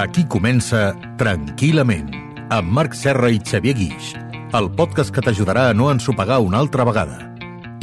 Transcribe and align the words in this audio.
Aquí 0.00 0.24
comença 0.24 0.94
Tranquil·lament, 1.20 2.08
amb 2.50 2.70
Marc 2.72 2.94
Serra 2.96 3.28
i 3.28 3.36
Xavier 3.44 3.74
Guix, 3.76 4.14
el 4.56 4.70
podcast 4.72 5.12
que 5.12 5.22
t'ajudarà 5.22 5.68
a 5.70 5.74
no 5.76 5.90
ensopegar 5.92 6.38
una 6.40 6.58
altra 6.62 6.86
vegada. 6.88 7.18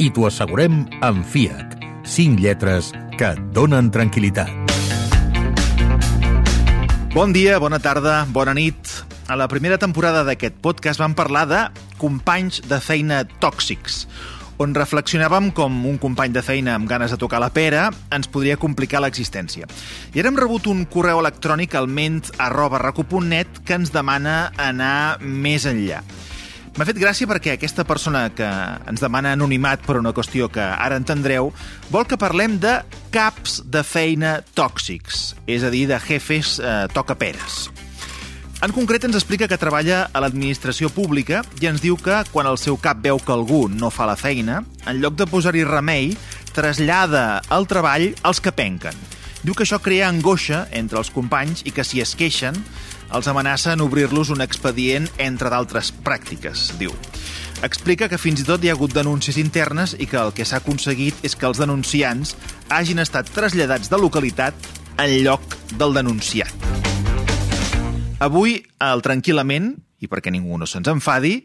I 0.02 0.10
t'ho 0.10 0.26
assegurem 0.26 0.80
amb 1.06 1.22
FIAC, 1.22 1.78
5 2.02 2.42
lletres 2.42 2.90
que 3.14 3.30
et 3.36 3.44
donen 3.54 3.92
tranquil·litat. 3.94 4.50
Bon 7.14 7.32
dia, 7.32 7.56
bona 7.62 7.78
tarda, 7.78 8.24
bona 8.34 8.52
nit. 8.54 8.78
A 9.28 9.36
la 9.36 9.46
primera 9.48 9.78
temporada 9.78 10.24
d'aquest 10.26 10.58
podcast 10.64 11.00
vam 11.00 11.14
parlar 11.16 11.46
de 11.48 11.62
companys 12.02 12.62
de 12.66 12.78
feina 12.84 13.24
tòxics, 13.42 14.06
on 14.58 14.74
reflexionàvem 14.74 15.52
com 15.54 15.74
un 15.86 15.98
company 16.02 16.34
de 16.34 16.42
feina 16.42 16.74
amb 16.74 16.88
ganes 16.90 17.14
de 17.14 17.18
tocar 17.20 17.40
la 17.42 17.50
pera 17.54 17.88
ens 18.14 18.28
podria 18.30 18.58
complicar 18.58 19.00
l'existència. 19.02 19.68
I 20.14 20.20
ara 20.20 20.32
hem 20.32 20.38
rebut 20.38 20.66
un 20.70 20.84
correu 20.90 21.22
electrònic 21.22 21.76
al 21.78 21.86
ment 21.86 22.24
arroba 22.38 22.80
que 23.64 23.74
ens 23.74 23.92
demana 23.94 24.52
anar 24.56 25.18
més 25.20 25.64
enllà. 25.64 26.02
M'ha 26.78 26.86
fet 26.86 26.98
gràcia 26.98 27.26
perquè 27.26 27.56
aquesta 27.56 27.82
persona 27.82 28.28
que 28.30 28.46
ens 28.86 29.00
demana 29.02 29.32
anonimat 29.32 29.82
per 29.82 29.96
una 29.98 30.12
qüestió 30.14 30.46
que 30.46 30.62
ara 30.62 30.98
entendreu 31.00 31.52
vol 31.90 32.06
que 32.06 32.18
parlem 32.18 32.58
de 32.62 32.78
caps 33.10 33.62
de 33.66 33.82
feina 33.82 34.38
tòxics, 34.54 35.34
és 35.46 35.64
a 35.66 35.70
dir, 35.74 35.88
de 35.90 35.98
jefes 35.98 36.58
eh, 36.62 36.86
tocaperes. 36.94 37.87
En 38.58 38.72
concret 38.74 39.04
ens 39.06 39.14
explica 39.14 39.46
que 39.46 39.56
treballa 39.60 40.08
a 40.10 40.18
l'administració 40.18 40.88
pública 40.90 41.44
i 41.62 41.68
ens 41.70 41.78
diu 41.78 41.94
que 41.94 42.16
quan 42.32 42.48
el 42.50 42.56
seu 42.58 42.74
cap 42.82 42.98
veu 43.04 43.20
que 43.22 43.30
algú 43.30 43.68
no 43.70 43.86
fa 43.94 44.08
la 44.10 44.16
feina, 44.18 44.64
en 44.82 44.98
lloc 44.98 45.14
de 45.14 45.28
posar-hi 45.30 45.62
remei, 45.62 46.10
trasllada 46.56 47.38
el 47.54 47.68
treball 47.70 48.08
als 48.26 48.42
que 48.42 48.50
penquen. 48.50 48.98
Diu 49.44 49.54
que 49.54 49.62
això 49.62 49.78
crea 49.78 50.08
angoixa 50.10 50.64
entre 50.74 50.98
els 50.98 51.12
companys 51.14 51.62
i 51.70 51.74
que 51.76 51.86
si 51.86 52.02
es 52.02 52.16
queixen 52.18 52.58
els 53.14 53.30
amenaça 53.30 53.76
en 53.76 53.84
obrir-los 53.86 54.34
un 54.34 54.42
expedient 54.42 55.06
entre 55.22 55.54
d'altres 55.54 55.92
pràctiques, 56.02 56.72
diu. 56.82 56.90
Explica 57.62 58.10
que 58.10 58.18
fins 58.18 58.42
i 58.42 58.48
tot 58.48 58.62
hi 58.62 58.72
ha 58.72 58.74
hagut 58.74 58.90
denúncies 58.90 59.38
internes 59.38 59.94
i 60.02 60.10
que 60.10 60.18
el 60.18 60.34
que 60.34 60.46
s'ha 60.46 60.58
aconseguit 60.58 61.22
és 61.22 61.38
que 61.38 61.46
els 61.46 61.62
denunciants 61.62 62.34
hagin 62.74 63.06
estat 63.06 63.30
traslladats 63.30 63.86
de 63.86 64.02
localitat 64.02 64.70
en 64.98 65.14
lloc 65.22 65.58
del 65.78 65.94
denunciat. 65.94 66.87
Avui, 68.18 68.56
al 68.82 68.98
Tranquil·lament, 69.04 69.76
i 70.02 70.08
perquè 70.10 70.32
ningú 70.34 70.56
no 70.58 70.66
se'ns 70.66 70.88
enfadi, 70.90 71.36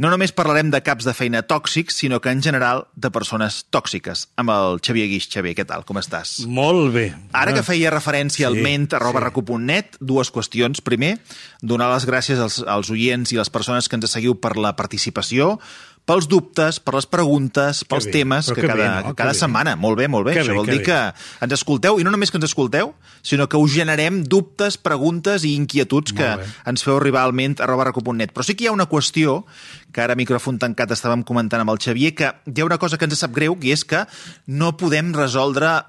no 0.00 0.08
només 0.12 0.32
parlarem 0.36 0.68
de 0.72 0.80
caps 0.84 1.06
de 1.08 1.12
feina 1.16 1.42
tòxics, 1.48 1.96
sinó 2.00 2.18
que 2.20 2.32
en 2.32 2.42
general 2.44 2.86
de 2.96 3.10
persones 3.12 3.62
tòxiques. 3.72 4.26
Amb 4.40 4.52
el 4.52 4.80
Xavier 4.84 5.06
Guix. 5.08 5.28
Xavier, 5.32 5.54
què 5.56 5.64
tal? 5.68 5.84
Com 5.88 6.00
estàs? 6.00 6.38
Molt 6.48 6.92
bé. 6.92 7.06
Ara 7.36 7.52
que 7.56 7.64
feia 7.64 7.92
referència 7.92 8.48
al 8.48 8.56
Sí, 8.56 8.64
ment 8.64 8.88
arroba 8.96 9.20
sí. 9.20 9.26
recu.net, 9.26 9.96
dues 10.00 10.32
qüestions. 10.32 10.80
Primer, 10.84 11.18
donar 11.60 11.88
les 11.94 12.08
gràcies 12.08 12.40
als, 12.40 12.62
als 12.64 12.92
oients 12.92 13.32
i 13.32 13.40
les 13.40 13.52
persones 13.52 13.88
que 13.88 13.96
ens 13.96 14.08
seguiu 14.12 14.36
per 14.40 14.56
la 14.56 14.74
participació, 14.76 15.58
pels 16.06 16.28
dubtes, 16.30 16.78
per 16.80 16.94
les 16.94 17.06
preguntes, 17.10 17.80
pels 17.90 18.04
bé, 18.06 18.12
temes 18.14 18.46
que 18.52 18.60
que 18.60 18.68
cada, 18.68 18.76
bé, 18.78 18.86
no? 18.88 19.02
que 19.02 19.08
Que 19.10 19.18
cada 19.24 19.32
bé. 19.34 19.38
setmana. 19.40 19.74
Molt 19.76 19.98
bé, 19.98 20.06
molt 20.08 20.28
bé. 20.28 20.36
Que 20.36 20.44
Això 20.44 20.52
bé, 20.54 20.58
vol 20.60 20.68
que 20.68 20.76
dir 20.76 20.80
bé. 20.80 20.86
que 20.86 21.44
ens 21.44 21.52
escolteu, 21.56 21.98
i 21.98 22.04
no 22.06 22.12
només 22.14 22.30
que 22.30 22.38
ens 22.38 22.46
escolteu, 22.46 22.92
sinó 23.26 23.48
que 23.50 23.58
us 23.58 23.72
generem 23.74 24.22
dubtes, 24.22 24.78
preguntes 24.78 25.42
i 25.44 25.56
inquietuds 25.58 26.14
que 26.14 26.28
ens 26.64 26.84
feu 26.86 26.96
arribar 27.00 27.24
al 27.26 27.34
ment 27.34 27.58
arroba 27.60 27.88
recu.net. 27.90 28.30
Però 28.32 28.46
sí 28.46 28.54
que 28.54 28.64
hi 28.64 28.70
ha 28.70 28.76
una 28.76 28.86
qüestió 28.86 29.44
que 29.92 30.00
ara 30.04 30.14
a 30.14 30.16
micròfon 30.16 30.60
tancat 30.62 30.94
estàvem 30.94 31.24
comentant 31.26 31.60
amb 31.60 31.74
el 31.74 31.82
Xavier, 31.82 32.14
que 32.14 32.30
hi 32.46 32.60
ha 32.60 32.64
una 32.70 32.78
cosa 32.78 32.96
que 32.98 33.04
ens 33.10 33.18
sap 33.18 33.34
greu, 33.34 33.58
i 33.60 33.72
és 33.74 33.82
que 33.84 34.06
no 34.46 34.76
podem 34.76 35.12
resoldre 35.12 35.82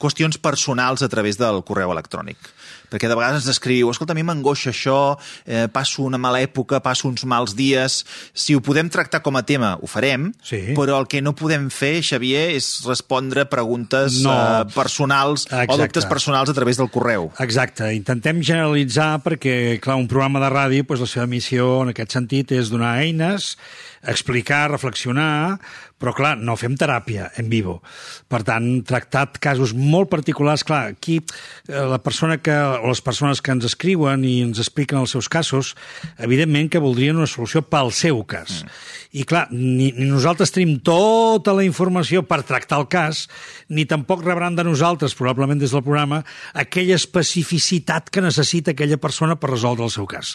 qüestions 0.00 0.38
personals 0.40 1.02
a 1.02 1.08
través 1.12 1.36
del 1.36 1.62
correu 1.66 1.90
electrònic. 1.92 2.38
Perquè 2.94 3.08
de 3.10 3.16
vegades 3.18 3.42
ens 3.42 3.50
escriu, 3.50 3.88
escolta, 3.90 4.14
a 4.14 4.18
mi 4.18 4.22
m'angoixa 4.22 4.70
això, 4.70 5.16
eh, 5.50 5.64
passo 5.74 6.04
una 6.06 6.18
mala 6.20 6.38
època, 6.44 6.78
passo 6.84 7.08
uns 7.10 7.24
mals 7.26 7.56
dies... 7.58 8.04
Si 8.34 8.54
ho 8.54 8.60
podem 8.62 8.86
tractar 8.92 9.20
com 9.24 9.34
a 9.36 9.42
tema, 9.42 9.72
ho 9.82 9.86
farem, 9.90 10.28
Sí. 10.44 10.74
però 10.76 11.00
el 11.00 11.06
que 11.10 11.20
no 11.22 11.32
podem 11.34 11.68
fer, 11.74 12.02
Xavier, 12.04 12.50
és 12.54 12.82
respondre 12.86 13.46
preguntes 13.50 14.20
No. 14.22 14.30
eh, 14.32 14.64
personals 14.74 15.46
o 15.50 15.56
Exacte. 15.56 15.80
dubtes 15.82 16.06
personals 16.06 16.50
a 16.50 16.54
través 16.54 16.76
del 16.78 16.90
correu. 16.90 17.32
Exacte, 17.40 17.88
intentem 17.96 18.42
generalitzar 18.42 19.22
perquè, 19.24 19.80
clar, 19.80 19.96
un 19.96 20.06
programa 20.08 20.38
de 20.40 20.50
ràdio, 20.54 20.84
doncs 20.86 21.00
la 21.00 21.06
seva 21.10 21.26
missió 21.26 21.82
en 21.82 21.90
aquest 21.94 22.12
sentit 22.14 22.52
és 22.52 22.70
donar 22.70 22.98
eines, 23.02 23.56
explicar, 24.10 24.70
reflexionar, 24.70 25.58
però 26.04 26.12
clar, 26.12 26.34
no 26.36 26.56
fem 26.58 26.74
teràpia 26.76 27.30
en 27.40 27.46
vivo. 27.48 27.78
Per 28.28 28.42
tant, 28.44 28.66
tractat 28.84 29.38
casos 29.42 29.72
molt 29.76 30.10
particulars, 30.12 30.64
clar, 30.66 30.90
aquí 30.92 31.20
eh, 31.20 31.78
la 31.88 32.00
persona 32.02 32.36
que, 32.42 32.52
o 32.52 32.90
les 32.90 33.00
persones 33.04 33.40
que 33.40 33.54
ens 33.54 33.64
escriuen 33.70 34.26
i 34.26 34.34
ens 34.44 34.60
expliquen 34.60 35.00
els 35.00 35.14
seus 35.14 35.30
casos, 35.32 35.72
evidentment 36.18 36.68
que 36.72 36.82
voldrien 36.82 37.16
una 37.16 37.30
solució 37.30 37.62
pel 37.64 37.92
seu 37.94 38.20
cas. 38.28 38.64
Mm. 38.64 38.74
I 39.14 39.24
clar, 39.30 39.44
ni, 39.54 39.92
ni 39.94 40.10
nosaltres 40.10 40.52
tenim 40.52 40.76
tota 40.84 41.54
la 41.56 41.64
informació 41.64 42.24
per 42.26 42.42
tractar 42.44 42.82
el 42.82 42.88
cas, 42.92 43.24
ni 43.70 43.86
tampoc 43.88 44.26
rebran 44.26 44.58
de 44.58 44.66
nosaltres, 44.66 45.14
probablement 45.16 45.62
des 45.62 45.72
del 45.72 45.84
programa, 45.86 46.20
aquella 46.52 46.98
especificitat 46.98 48.10
que 48.10 48.24
necessita 48.24 48.74
aquella 48.74 48.98
persona 49.00 49.38
per 49.38 49.54
resoldre 49.54 49.86
el 49.86 49.94
seu 49.94 50.10
cas. 50.10 50.34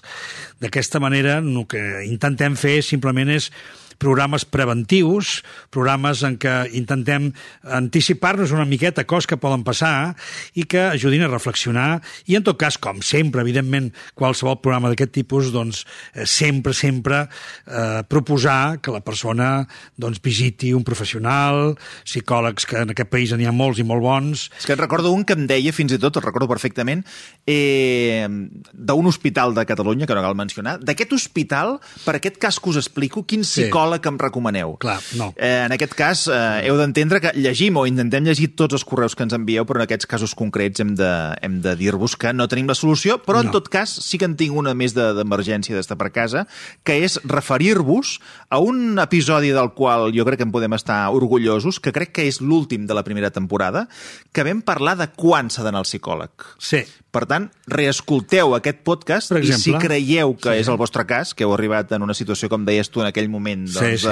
D'aquesta 0.63 1.03
manera, 1.03 1.37
el 1.43 1.67
que 1.69 1.83
intentem 2.07 2.55
fer 2.57 2.79
simplement 2.85 3.29
és 3.35 3.51
programes 3.99 4.45
preventius, 4.47 5.43
programes 5.73 6.23
en 6.25 6.37
què 6.41 6.55
intentem 6.79 7.29
anticipar-nos 7.63 8.53
una 8.55 8.65
miqueta 8.65 9.03
a 9.03 9.09
coses 9.09 9.27
que 9.29 9.37
poden 9.39 9.65
passar 9.67 10.15
i 10.57 10.65
que 10.69 10.87
ajudin 10.95 11.25
a 11.27 11.31
reflexionar. 11.31 11.99
I, 12.25 12.39
en 12.39 12.45
tot 12.47 12.57
cas, 12.59 12.79
com 12.81 13.03
sempre, 13.05 13.43
evidentment, 13.43 13.91
qualsevol 14.17 14.59
programa 14.63 14.91
d'aquest 14.91 15.13
tipus, 15.19 15.51
doncs, 15.53 15.83
eh, 16.13 16.25
sempre, 16.25 16.73
sempre 16.73 17.25
eh, 17.67 18.01
proposar 18.09 18.79
que 18.81 18.95
la 18.95 19.03
persona 19.03 19.67
doncs, 19.99 20.21
visiti 20.23 20.71
un 20.73 20.85
professional, 20.87 21.75
psicòlegs, 22.07 22.65
que 22.69 22.79
en 22.85 22.95
aquest 22.95 23.11
país 23.11 23.35
n'hi 23.35 23.49
ha 23.49 23.55
molts 23.55 23.83
i 23.83 23.87
molt 23.87 24.03
bons, 24.03 24.47
És 24.59 24.65
que 24.65 24.73
en 24.73 24.81
recordo 24.81 25.11
un 25.11 25.25
que 25.27 25.35
em 25.35 25.45
deia, 25.49 25.73
fins 25.75 25.93
i 25.93 25.99
tot, 25.99 26.17
el 26.17 26.25
recordo 26.25 26.47
perfectament, 26.47 27.03
eh, 27.45 28.27
d'un 28.73 29.07
hospital 29.09 29.53
de 29.53 29.65
Catalunya, 29.67 30.07
que 30.07 30.15
no 30.15 30.23
cal 30.23 30.37
mencionar, 30.39 30.77
d'aquest 30.79 31.13
hospital, 31.13 31.77
per 32.05 32.15
aquest 32.17 32.39
cas 32.39 32.59
que 32.59 32.71
us 32.71 32.79
explico, 32.79 33.25
quin 33.25 33.43
Sí. 33.43 33.65
Psicòleg 33.89 34.05
em 34.07 34.17
recomaneu? 34.19 34.77
Clar, 34.79 34.99
no. 35.17 35.33
Eh, 35.35 35.65
en 35.65 35.71
aquest 35.73 35.93
cas, 35.97 36.27
eh, 36.27 36.67
heu 36.67 36.77
d'entendre 36.77 37.19
que 37.21 37.31
llegim 37.35 37.77
o 37.77 37.85
intentem 37.87 38.23
llegir 38.25 38.55
tots 38.55 38.73
els 38.77 38.85
correus 38.85 39.15
que 39.15 39.23
ens 39.23 39.33
envieu, 39.33 39.65
però 39.65 39.77
en 39.81 39.87
aquests 39.87 40.05
casos 40.05 40.35
concrets 40.35 40.79
hem 40.79 40.95
de, 40.95 41.09
hem 41.41 41.59
de 41.61 41.75
dir-vos 41.75 42.15
que 42.15 42.33
no 42.33 42.47
tenim 42.47 42.67
la 42.67 42.75
solució, 42.75 43.19
però 43.23 43.39
en 43.41 43.47
No. 43.49 43.51
tot 43.51 43.69
cas 43.69 43.89
sí 43.89 44.17
que 44.17 44.25
en 44.25 44.35
tinc 44.35 44.55
una 44.55 44.73
més 44.73 44.93
de- 44.93 45.13
d'emergència 45.13 45.75
d'estar 45.75 45.97
per 45.97 46.11
casa, 46.11 46.47
que 46.83 47.03
és 47.03 47.19
referir-vos 47.23 48.19
a 48.49 48.59
un 48.59 48.99
episodi 48.99 49.49
del 49.49 49.71
qual 49.73 50.11
jo 50.13 50.25
crec 50.25 50.37
que 50.37 50.43
en 50.43 50.51
podem 50.51 50.73
estar 50.73 51.09
orgullosos, 51.09 51.79
que 51.79 51.91
crec 51.91 52.11
que 52.13 52.27
és 52.27 52.41
l'últim 52.41 52.85
de 52.85 52.93
la 52.93 53.03
primera 53.03 53.31
temporada, 53.31 53.87
que 54.31 54.43
vam 54.43 54.61
parlar 54.61 54.97
de 54.97 55.07
quan 55.15 55.49
s'ha 55.49 55.63
d'anar 55.63 55.79
al 55.79 55.85
psicòleg. 55.89 56.29
sí, 56.59 56.83
Per 57.11 57.23
tant, 57.25 57.47
reescolteu 57.65 58.53
aquest 58.53 58.83
podcast 58.85 59.31
Per 59.33 59.39
i 59.41 59.47
si 59.47 59.53
exemple. 59.55 59.81
creieu 59.87 60.35
que 60.37 60.51
Sí. 60.53 60.59
és 60.61 60.67
el 60.67 60.77
vostre 60.77 61.05
cas, 61.09 61.33
que 61.33 61.43
heu 61.43 61.53
arribat 61.55 61.91
en 61.91 62.03
una 62.05 62.13
situació, 62.13 62.49
com 62.49 62.65
deies 62.65 62.89
tu 62.89 63.01
en 63.01 63.07
aquell 63.07 63.29
moment, 63.29 63.67
Sí, 63.67 63.79
doncs, 63.79 64.01
sí. 64.01 64.07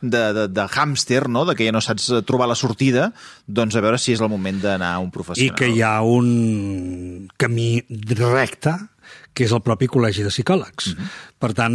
De, 0.00 0.16
de, 0.18 0.32
de, 0.32 0.48
de 0.48 0.62
hàmster, 0.68 1.28
no? 1.28 1.44
de 1.44 1.56
que 1.56 1.66
ja 1.66 1.72
no 1.72 1.80
saps 1.80 2.10
eh, 2.10 2.22
trobar 2.22 2.46
la 2.48 2.54
sortida, 2.54 3.12
doncs 3.46 3.74
a 3.74 3.80
veure 3.80 3.98
si 3.98 4.12
és 4.12 4.20
el 4.20 4.28
moment 4.28 4.60
d'anar 4.62 4.94
a 4.94 4.98
un 5.00 5.08
i 5.08 5.10
professional. 5.10 5.56
que 5.58 5.68
hi 5.68 5.82
ha 5.82 6.00
un 6.02 7.28
camí 7.36 7.82
recte 7.90 8.76
que 9.36 9.44
és 9.44 9.52
el 9.52 9.60
propi 9.60 9.86
Col·legi 9.86 10.22
de 10.24 10.30
Psicòlegs. 10.32 10.94
Mm 10.94 11.00
-hmm. 11.02 11.08
Per 11.36 11.50
tant, 11.52 11.74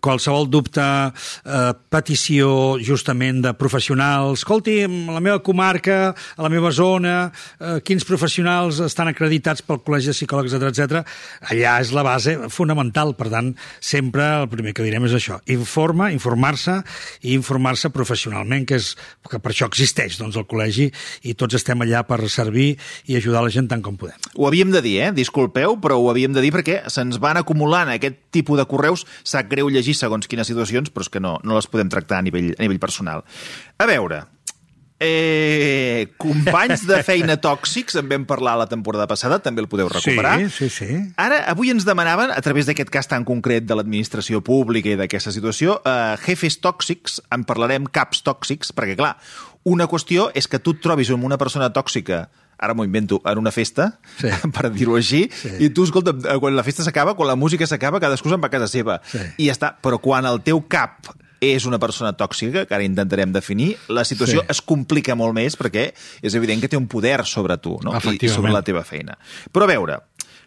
qualsevol 0.00 0.46
dubte, 0.48 0.80
eh, 0.80 1.72
petició 1.92 2.78
justament 2.80 3.42
de 3.44 3.52
professionals, 3.52 4.40
escolti, 4.40 4.78
a 4.86 4.88
la 4.88 5.20
meva 5.20 5.42
comarca, 5.44 6.14
a 6.14 6.42
la 6.42 6.48
meva 6.48 6.70
zona, 6.72 7.30
eh, 7.60 7.80
quins 7.84 8.04
professionals 8.08 8.80
estan 8.80 9.08
acreditats 9.08 9.60
pel 9.60 9.82
Col·legi 9.84 10.08
de 10.08 10.16
Psicòlegs, 10.16 10.54
etc 10.56 10.68
etc. 10.68 11.04
allà 11.50 11.80
és 11.82 11.92
la 11.92 12.02
base 12.02 12.36
fonamental. 12.48 13.14
Per 13.18 13.28
tant, 13.28 13.54
sempre 13.80 14.24
el 14.42 14.48
primer 14.48 14.72
que 14.72 14.86
direm 14.86 15.04
és 15.04 15.12
això, 15.18 15.38
informa, 15.46 16.10
informar-se 16.14 16.78
i 17.22 17.34
informar-se 17.34 17.90
professionalment, 17.90 18.64
que, 18.68 18.78
és, 18.80 18.94
que 19.28 19.38
per 19.38 19.52
això 19.52 19.68
existeix 19.68 20.18
doncs, 20.18 20.38
el 20.38 20.46
col·legi 20.48 20.88
i 21.28 21.34
tots 21.34 21.58
estem 21.58 21.84
allà 21.84 22.04
per 22.08 22.20
servir 22.28 22.70
i 23.06 23.16
ajudar 23.18 23.44
la 23.44 23.52
gent 23.52 23.68
tant 23.68 23.82
com 23.84 23.96
podem. 24.00 24.16
Ho 24.36 24.48
havíem 24.48 24.72
de 24.72 24.82
dir, 24.84 24.96
eh? 25.02 25.12
Disculpeu, 25.12 25.76
però 25.82 25.98
ho 26.00 26.08
havíem 26.12 26.32
de 26.32 26.44
dir 26.44 26.52
perquè 26.54 26.80
se'ns 26.88 27.20
van 27.20 27.40
acumulant 27.40 27.90
aquest 27.92 28.20
tipus 28.34 28.58
de 28.60 28.66
correus. 28.78 29.04
Sap 29.26 29.50
greu 29.50 29.70
llegir 29.72 29.98
segons 29.98 30.30
quines 30.30 30.48
situacions, 30.48 30.94
però 30.94 31.06
és 31.06 31.12
que 31.12 31.22
no, 31.22 31.36
no 31.42 31.58
les 31.58 31.70
podem 31.70 31.90
tractar 31.92 32.22
a 32.22 32.26
nivell, 32.26 32.54
a 32.56 32.64
nivell 32.64 32.82
personal. 32.82 33.26
A 33.78 33.90
veure, 33.90 34.24
Eh, 35.00 36.10
companys 36.18 36.82
de 36.88 36.96
feina 37.06 37.36
tòxics, 37.46 37.94
en 38.00 38.08
vam 38.10 38.24
parlar 38.26 38.56
la 38.58 38.66
temporada 38.66 39.06
passada, 39.06 39.38
també 39.38 39.62
el 39.62 39.68
podeu 39.70 39.86
recuperar. 39.92 40.32
Sí, 40.40 40.48
sí, 40.50 40.68
sí. 40.74 40.96
Ara, 41.22 41.44
avui 41.52 41.70
ens 41.70 41.86
demanaven, 41.86 42.32
a 42.34 42.40
través 42.42 42.66
d'aquest 42.66 42.90
cas 42.90 43.06
tan 43.06 43.22
concret 43.28 43.68
de 43.68 43.76
l'administració 43.78 44.42
pública 44.42 44.90
i 44.90 44.98
d'aquesta 44.98 45.30
situació, 45.34 45.78
eh, 45.86 46.16
jefes 46.26 46.58
tòxics, 46.64 47.20
en 47.30 47.46
parlarem 47.46 47.86
caps 47.86 48.24
tòxics, 48.26 48.74
perquè, 48.74 48.98
clar, 48.98 49.14
una 49.70 49.86
qüestió 49.86 50.32
és 50.34 50.50
que 50.50 50.58
tu 50.58 50.74
et 50.74 50.82
trobis 50.82 51.14
amb 51.14 51.30
una 51.30 51.38
persona 51.38 51.70
tòxica 51.70 52.26
ara 52.58 52.74
m'ho 52.74 52.84
invento, 52.84 53.20
en 53.24 53.38
una 53.38 53.52
festa, 53.52 53.98
Sí. 54.18 54.28
per 54.54 54.70
dir-ho 54.72 54.96
així, 54.96 55.28
Sí. 55.32 55.50
i 55.60 55.70
tu, 55.70 55.84
escolta, 55.84 56.10
eh, 56.10 56.38
quan 56.38 56.56
la 56.56 56.64
festa 56.66 56.82
s'acaba, 56.82 57.14
quan 57.14 57.28
la 57.28 57.36
música 57.36 57.66
s'acaba, 57.66 58.00
cadascú 58.00 58.28
se'n 58.28 58.42
va 58.42 58.46
a 58.50 58.50
casa 58.50 58.68
seva. 58.68 59.00
Sí. 59.06 59.18
I 59.38 59.46
ja 59.48 59.52
està. 59.56 59.76
Però 59.82 60.00
quan 60.00 60.26
el 60.26 60.42
teu 60.42 60.60
cap 60.68 61.06
és 61.40 61.64
una 61.70 61.78
persona 61.78 62.16
tòxica, 62.18 62.64
que 62.66 62.74
ara 62.74 62.82
intentarem 62.82 63.30
definir, 63.32 63.76
la 63.88 64.02
situació 64.04 64.40
Sí. 64.42 64.46
es 64.50 64.60
complica 64.60 65.14
molt 65.14 65.34
més 65.34 65.54
perquè 65.56 65.92
és 66.20 66.34
evident 66.34 66.60
que 66.60 66.68
té 66.68 66.76
un 66.76 66.88
poder 66.88 67.24
sobre 67.26 67.56
tu 67.58 67.78
no? 67.84 67.92
I, 67.94 68.28
sobre 68.28 68.50
la 68.50 68.62
teva 68.62 68.82
feina. 68.82 69.16
Però 69.52 69.62
a 69.62 69.70
veure, 69.70 70.00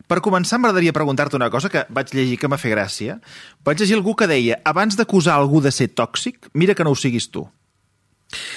per 0.08 0.20
començar 0.20 0.60
m'agradaria 0.60 0.92
preguntar-te 0.92 1.38
una 1.38 1.50
cosa 1.50 1.70
que 1.70 1.86
vaig 1.88 2.12
llegir 2.12 2.38
que 2.38 2.50
m'ha 2.52 2.58
fet 2.60 2.74
gràcia. 2.74 3.22
Vaig 3.64 3.80
llegir 3.80 3.96
algú 3.96 4.18
que 4.20 4.28
deia 4.28 4.60
abans 4.66 4.98
d'acusar 4.98 5.38
algú 5.40 5.62
de 5.62 5.72
ser 5.72 5.88
tòxic, 5.96 6.50
mira 6.54 6.76
que 6.76 6.84
no 6.84 6.92
ho 6.92 6.96
siguis 7.00 7.30
tu. 7.32 7.48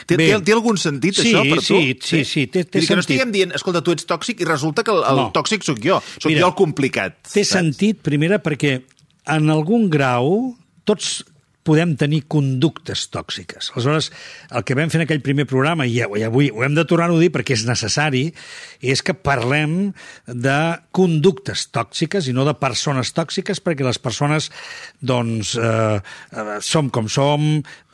Té, 0.07 0.17
Bé. 0.17 0.29
té, 0.31 0.41
té 0.47 0.53
algun 0.55 0.77
sentit, 0.79 1.15
Sí, 1.19 1.33
això, 1.33 1.43
per 1.51 1.59
tu? 1.59 1.65
sí, 1.65 1.99
sí, 2.01 2.25
sí, 2.25 2.47
té- 2.47 2.65
té 2.65 2.79
dir 2.81 2.87
que 2.89 2.95
no 2.97 3.03
sentit. 3.03 3.17
estiguem 3.19 3.33
dient, 3.33 3.55
escolta, 3.55 3.83
tu 3.83 3.91
ets 3.93 4.07
tòxic 4.07 4.41
i 4.41 4.45
resulta 4.45 4.85
que 4.85 4.91
el, 4.95 5.03
el 5.03 5.17
No. 5.17 5.33
tòxic 5.35 5.65
sóc 5.67 5.79
jo. 5.83 6.01
Sóc 6.19 6.27
Mira, 6.31 6.41
jo 6.43 6.47
el 6.53 6.55
complicat. 6.55 7.17
Té 7.27 7.43
saps? 7.45 7.49
sentit, 7.59 8.01
primera, 8.03 8.39
perquè 8.43 8.83
en 9.27 9.51
algun 9.51 9.89
grau 9.91 10.57
tots 10.85 11.25
podem 11.65 11.95
tenir 11.97 12.23
conductes 12.29 13.07
tòxiques. 13.13 13.71
Aleshores, 13.75 14.11
el 14.53 14.65
que 14.69 14.77
vam 14.77 14.91
fer 14.93 15.01
en 15.01 15.07
aquell 15.07 15.23
primer 15.25 15.47
programa, 15.49 15.87
i 15.89 15.97
avui 16.05 16.51
ho 16.53 16.63
hem 16.67 16.75
de 16.77 16.85
tornar-ho 16.85 17.17
a 17.17 17.23
dir 17.23 17.31
perquè 17.33 17.57
és 17.57 17.65
necessari, 17.67 18.27
és 18.85 19.01
que 19.03 19.15
parlem 19.17 19.93
de 20.29 20.59
conductes 20.95 21.67
tòxiques 21.73 22.29
i 22.29 22.35
no 22.37 22.45
de 22.45 22.55
persones 22.61 23.15
tòxiques, 23.17 23.63
perquè 23.65 23.87
les 23.87 23.99
persones, 23.99 24.51
doncs, 25.01 25.55
eh, 25.57 25.99
eh, 26.37 26.59
som 26.61 26.91
com 26.93 27.09
som, 27.09 27.49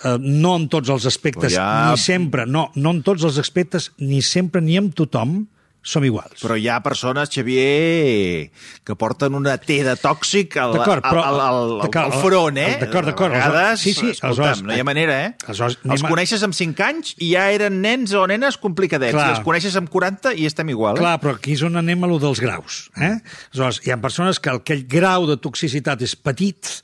eh, 0.05 0.17
no 0.19 0.57
en 0.59 0.69
tots 0.69 0.91
els 0.91 1.07
aspectes, 1.07 1.55
ja- 1.55 1.91
ni 1.93 1.97
sempre, 1.99 2.47
no, 2.47 2.71
no 2.75 2.91
en 2.91 3.03
tots 3.07 3.25
els 3.25 3.39
aspectes, 3.39 3.93
ni 3.99 4.21
sempre, 4.23 4.61
ni 4.61 4.77
amb 4.77 4.95
tothom, 4.99 5.47
som 5.83 6.05
iguals. 6.05 6.41
Però 6.43 6.57
hi 6.61 6.67
ha 6.69 6.79
persones, 6.85 7.31
Xavier, 7.33 8.51
que 8.85 8.97
porten 9.01 9.35
una 9.39 9.57
T 9.61 9.79
de 9.87 9.95
tòxic 9.97 10.57
al, 10.61 10.75
però- 10.77 11.01
al, 11.09 11.41
al, 11.41 11.41
al, 11.81 11.89
al 12.03 12.13
front, 12.21 12.59
eh? 12.61 12.77
d'acord, 12.83 13.09
d'acord, 13.09 13.35
A 13.35 13.49
vegades, 13.49 13.81
sí, 13.81 13.95
sí, 13.97 14.11
escolta'm, 14.13 14.67
no 14.69 14.77
hi 14.77 14.81
ha 14.83 14.87
manera, 14.87 15.17
eh? 15.25 15.31
aleshores, 15.47 15.79
Els 15.89 16.05
coneixes 16.05 16.45
amb 16.47 16.57
5 16.57 16.85
anys 16.87 17.15
i 17.19 17.33
ja 17.33 17.47
eren 17.55 17.81
nens 17.83 18.13
o 18.13 18.27
nenes 18.31 18.59
complicadets. 18.61 19.17
Clar. 19.17 19.29
I 19.31 19.37
els 19.39 19.45
coneixes 19.47 19.77
amb 19.81 19.89
40 19.93 20.35
i 20.37 20.47
estem 20.51 20.69
igual, 20.75 20.99
eh? 20.99 21.05
Clar, 21.05 21.17
però 21.23 21.37
aquí 21.39 21.57
és 21.57 21.65
on 21.67 21.81
anem 21.81 22.05
a 22.05 22.11
lo 22.11 22.21
dels 22.23 22.43
graus. 22.45 22.83
Eh? 23.01 23.17
Aleshores, 23.55 23.81
hi 23.87 23.95
ha 23.95 24.01
persones 24.03 24.41
que 24.41 24.53
aquell 24.53 24.85
grau 24.91 25.27
de 25.31 25.39
toxicitat 25.41 26.03
és 26.05 26.17
petit, 26.17 26.77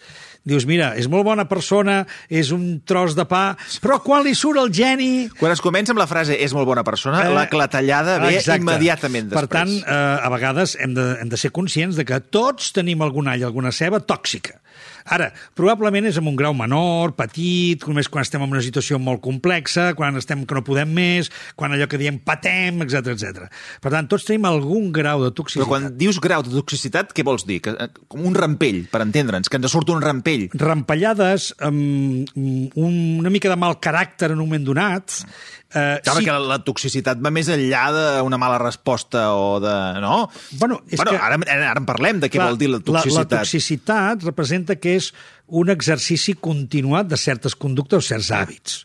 dius, 0.47 0.67
mira, 0.69 0.93
és 0.99 1.09
molt 1.11 1.27
bona 1.27 1.45
persona, 1.51 2.05
és 2.31 2.53
un 2.55 2.81
tros 2.87 3.17
de 3.19 3.27
pa, 3.29 3.57
però 3.83 3.99
quan 4.05 4.25
li 4.27 4.35
surt 4.39 4.61
el 4.63 4.71
geni... 4.75 5.27
Quan 5.41 5.53
es 5.53 5.63
comença 5.65 5.93
amb 5.95 6.01
la 6.01 6.09
frase 6.11 6.39
és 6.39 6.55
molt 6.57 6.69
bona 6.71 6.85
persona, 6.87 7.25
Eh, 7.27 7.35
la 7.35 7.49
clatellada 7.51 8.21
ve 8.23 8.37
exacte. 8.39 8.63
immediatament 8.63 9.33
després. 9.33 9.49
Per 9.49 9.59
tant, 9.59 9.73
eh, 9.83 10.27
a 10.27 10.31
vegades 10.33 10.77
hem 10.81 10.95
de, 10.97 11.09
hem 11.21 11.33
de 11.33 11.41
ser 11.41 11.51
conscients 11.51 11.99
de 11.99 12.07
que 12.07 12.21
tots 12.31 12.71
tenim 12.77 13.03
algun 13.03 13.29
all, 13.33 13.43
alguna 13.47 13.75
ceba 13.75 14.01
tòxica. 14.01 14.61
Ara, 15.07 15.31
probablement 15.59 16.09
és 16.09 16.19
en 16.19 16.27
un 16.27 16.37
grau 16.39 16.55
menor, 16.57 17.15
petit, 17.19 17.83
només 17.87 18.09
quan 18.11 18.27
estem 18.27 18.43
en 18.43 18.53
una 18.53 18.63
situació 18.65 18.99
molt 19.03 19.23
complexa, 19.25 19.93
quan 19.99 20.19
estem 20.19 20.43
que 20.47 20.57
no 20.57 20.65
podem 20.67 20.91
més, 20.97 21.31
quan 21.59 21.75
allò 21.75 21.87
que 21.91 22.01
diem 22.01 22.19
patem, 22.19 22.83
etc 22.83 23.13
etc. 23.15 23.47
Per 23.83 23.93
tant, 23.95 24.09
tots 24.11 24.27
tenim 24.27 24.49
algun 24.49 24.91
grau 24.95 25.23
de 25.25 25.33
toxicitat. 25.37 25.67
Però 25.67 25.73
quan 25.73 25.99
dius 25.99 26.19
grau 26.23 26.43
de 26.47 26.55
toxicitat, 26.57 27.15
què 27.15 27.25
vols 27.27 27.47
dir? 27.47 27.61
Que, 27.63 27.77
eh, 27.79 27.91
com 28.11 28.27
un 28.27 28.35
rampell, 28.35 28.85
per 28.91 29.05
entendre'ns, 29.05 29.51
que 29.51 29.61
ens 29.61 29.71
surt 29.71 29.95
un 29.95 30.03
rampell. 30.03 30.49
rampellades, 30.57 31.53
amb 31.61 32.33
una 32.37 33.31
mica 33.31 33.49
de 33.53 33.57
mal 33.57 33.79
caràcter 33.81 34.33
en 34.33 34.41
un 34.41 34.47
moment 34.47 34.67
donat... 34.73 35.23
Eh, 35.77 36.01
Clar, 36.01 36.15
sí. 36.17 36.25
que 36.25 36.33
la 36.41 36.57
toxicitat 36.65 37.19
va 37.21 37.29
més 37.35 37.51
enllà 37.53 37.83
d'una 37.93 38.39
mala 38.41 38.57
resposta 38.63 39.27
o 39.37 39.59
de... 39.61 39.75
No? 40.01 40.31
Bueno, 40.57 40.79
és 40.89 40.97
bueno 40.97 41.13
que- 41.13 41.21
ara, 41.21 41.37
ara 41.37 41.75
en 41.83 41.85
parlem 41.85 42.23
de 42.23 42.31
què 42.33 42.39
Clar, 42.39 42.47
vol 42.49 42.57
dir 42.63 42.71
la 42.73 42.79
La, 42.81 42.85
toxicitat. 42.87 43.33
la 43.37 43.43
toxicitat 43.45 44.25
representa 44.25 44.77
que 44.81 44.95
és 44.97 45.11
un 45.49 45.69
exercici 45.75 46.33
continuat 46.41 47.11
de 47.13 47.19
certes 47.21 47.55
conductes 47.55 47.99
o 48.01 48.07
certs 48.09 48.33
hàbits. 48.33 48.79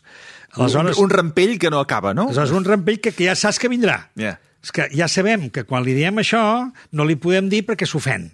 Aleshores, 0.52 0.98
un, 0.98 1.06
un 1.08 1.10
rampell 1.10 1.58
que 1.58 1.70
no 1.72 1.80
acaba, 1.80 2.12
no? 2.12 2.26
aleshores 2.28 2.52
un 2.52 2.64
rampell 2.68 3.00
que, 3.00 3.14
que 3.16 3.24
ja 3.30 3.34
saps 3.34 3.58
que 3.58 3.70
vindrà. 3.72 4.10
Ja. 4.20 4.36
És 4.62 4.70
que 4.70 4.84
ja 4.94 5.08
sabem 5.10 5.48
que 5.50 5.64
quan 5.66 5.82
li 5.82 5.94
diem 5.96 6.20
això 6.20 6.42
no 6.92 7.06
li 7.08 7.16
podem 7.18 7.48
dir 7.50 7.64
perquè 7.66 7.88
s'ofèn. 7.88 8.28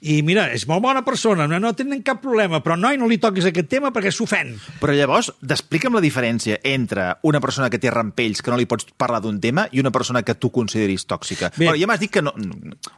I 0.00 0.20
mira, 0.22 0.44
és 0.54 0.62
molt 0.70 0.78
bona 0.84 1.00
persona, 1.02 1.48
no, 1.50 1.58
no 1.58 1.72
tenen 1.74 2.04
cap 2.06 2.20
problema, 2.22 2.60
però 2.62 2.76
noi, 2.78 2.94
no 3.00 3.08
li 3.10 3.16
toquis 3.18 3.48
aquest 3.48 3.66
tema 3.66 3.90
perquè 3.90 4.12
s'ofèn. 4.14 4.52
Però 4.78 4.92
llavors, 4.94 5.32
explica'm 5.42 5.96
la 5.96 6.02
diferència 6.04 6.60
entre 6.62 7.08
una 7.26 7.40
persona 7.42 7.66
que 7.68 7.80
té 7.82 7.90
rampells, 7.90 8.38
que 8.40 8.52
no 8.52 8.58
li 8.60 8.66
pots 8.70 8.86
parlar 8.96 9.18
d'un 9.24 9.40
tema, 9.42 9.64
i 9.74 9.80
una 9.82 9.90
persona 9.90 10.22
que 10.22 10.36
tu 10.38 10.52
consideris 10.54 11.02
tòxica. 11.10 11.50
Bé. 11.56 11.66
Però 11.66 11.74
ja 11.80 11.88
m'has 11.90 11.98
dit 11.98 12.12
que 12.14 12.22
no... 12.22 12.30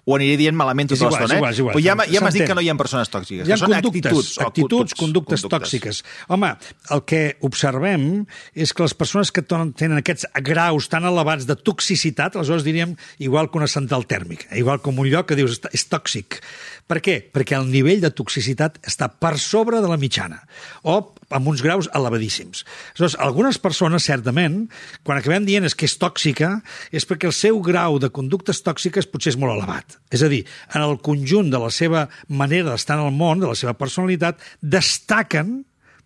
Ho 0.05 0.17
aniré 0.19 0.37
dient 0.37 0.59
malament 0.59 0.91
tota 0.93 1.09
l'estona, 1.09 1.39
és 1.39 1.39
igual, 1.41 1.53
eh? 1.55 1.59
igual. 1.63 1.75
Però 1.79 1.85
ja, 1.87 1.97
ja 2.13 2.21
m'has 2.21 2.37
dit 2.37 2.45
que 2.51 2.59
no 2.59 2.61
hi 2.61 2.69
ha 2.69 2.77
persones 2.77 3.09
tòxiques, 3.15 3.49
Hi 3.49 3.53
ha 3.53 3.57
que 3.57 3.61
són 3.65 3.73
conductes, 3.79 4.05
actituds. 4.11 4.37
o 4.37 4.47
actituds, 4.51 4.95
conductes, 5.01 5.47
tòxiques. 5.49 6.03
Home, 6.29 6.53
el 6.93 7.05
que 7.09 7.23
observem 7.49 8.07
és 8.53 8.75
que 8.77 8.85
les 8.85 8.93
persones 8.93 9.33
que 9.33 9.41
tenen 9.49 9.97
aquests 10.03 10.29
graus 10.45 10.91
tan 10.93 11.09
elevats 11.09 11.49
de 11.49 11.57
toxicitat, 11.57 12.37
aleshores 12.37 12.65
diríem 12.69 12.93
igual 13.25 13.49
que 13.49 13.57
una 13.57 13.71
central 13.73 14.05
tèrmica, 14.05 14.53
igual 14.61 14.85
com 14.85 15.01
un 15.01 15.09
lloc 15.09 15.33
que 15.33 15.41
dius 15.41 15.57
"Està- 15.57 15.73
és 15.73 15.89
tòxic. 15.89 16.43
Per 16.91 16.99
què? 17.05 17.21
Perquè 17.23 17.55
el 17.55 17.69
nivell 17.71 18.03
de 18.03 18.11
toxicitat 18.11 18.81
està 18.89 19.07
per 19.23 19.37
sobre 19.39 19.79
de 19.79 19.87
la 19.91 19.99
mitjana 20.01 20.41
o 20.83 20.97
amb 21.31 21.47
uns 21.53 21.63
graus 21.63 21.87
elevadíssims. 21.95 22.65
Aleshores, 22.97 23.15
algunes 23.23 23.61
persones, 23.63 24.09
certament, 24.11 24.65
quan 25.07 25.21
acabem 25.21 25.47
dient 25.47 25.69
és 25.69 25.77
que 25.79 25.87
és 25.87 25.95
tòxica, 26.01 26.57
és 26.91 27.07
perquè 27.07 27.31
el 27.31 27.37
seu 27.37 27.61
grau 27.63 28.01
de 28.03 28.11
conductes 28.11 28.65
tòxiques 28.67 29.07
potser 29.07 29.37
és 29.37 29.39
molt 29.39 29.55
elevat. 29.55 30.01
És 30.11 30.27
a 30.27 30.31
dir, 30.33 30.43
en 30.75 30.83
el 30.83 30.99
conjunt 30.99 31.53
de 31.55 31.63
la 31.63 31.71
seva 31.71 32.09
manera 32.27 32.73
d'estar 32.73 32.99
en 32.99 33.07
el 33.07 33.15
món, 33.15 33.39
de 33.39 33.53
la 33.53 33.59
seva 33.59 33.77
personalitat, 33.79 34.43
destaquen 34.59 35.61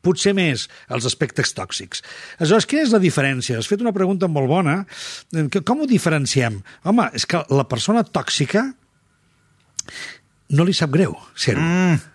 potser 0.04 0.34
més 0.36 0.66
els 0.92 1.08
aspectes 1.08 1.54
tòxics. 1.56 2.04
Aleshores, 2.36 2.68
quina 2.68 2.84
és 2.84 2.92
la 2.92 3.00
diferència? 3.00 3.56
Has 3.56 3.70
fet 3.70 3.80
una 3.80 3.94
pregunta 3.96 4.28
molt 4.28 4.52
bona. 4.52 4.82
Com 5.64 5.80
ho 5.80 5.88
diferenciem? 5.88 6.60
Home, 6.84 7.08
és 7.16 7.24
que 7.24 7.40
la 7.48 7.64
persona 7.70 8.04
tòxica 8.04 8.68
no 10.54 10.64
li 10.68 10.74
sap 10.76 10.92
greu 10.94 11.16
ser-ho. 11.34 11.62
Mm. 11.62 12.02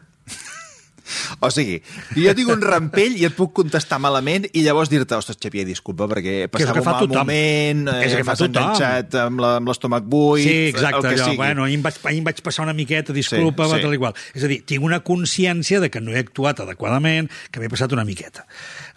O 1.42 1.48
sigui, 1.50 1.80
jo 2.14 2.32
tinc 2.38 2.52
un 2.54 2.62
rampell 2.62 3.16
i 3.18 3.24
et 3.26 3.34
puc 3.34 3.50
contestar 3.58 3.98
malament 3.98 4.44
i 4.54 4.62
llavors 4.62 4.92
dir-te, 4.92 5.16
ostres, 5.18 5.40
Xavier, 5.42 5.64
disculpa, 5.66 6.06
perquè 6.12 6.44
passava 6.54 6.76
que 6.76 6.84
un 6.84 6.86
mal 6.86 7.00
tothom. 7.00 7.16
moment, 7.24 7.82
Que 7.90 8.04
és 8.06 8.14
el 8.14 8.20
que 8.22 8.26
m'has 8.28 8.44
enganxat 8.46 9.16
amb 9.24 9.42
l'estómac 9.66 10.06
buit, 10.06 10.44
Sí, 10.46 10.54
exacte, 10.68 11.00
el 11.00 11.08
que 11.08 11.16
allò, 11.16 11.26
sigui. 11.32 11.40
bueno, 11.42 11.64
ahir 11.66 11.80
em, 11.80 11.86
vaig, 11.88 11.98
ahir 12.12 12.20
em 12.22 12.28
vaig 12.30 12.44
passar 12.46 12.68
una 12.68 12.76
miqueta, 12.78 13.16
disculpa, 13.16 13.66
Sí, 13.66 13.72
sí, 13.72 13.76
sí. 13.80 13.82
tal 13.88 13.96
i 13.98 14.02
qual. 14.04 14.14
És 14.38 14.44
a 14.46 14.52
dir, 14.54 14.60
tinc 14.70 14.86
una 14.86 15.00
consciència 15.02 15.80
de 15.82 15.90
que 15.90 16.00
no 16.00 16.14
he 16.14 16.20
actuat 16.22 16.60
adequadament, 16.62 17.32
que 17.50 17.60
m'he 17.64 17.70
passat 17.74 17.92
una 17.98 18.06
miqueta. 18.06 18.46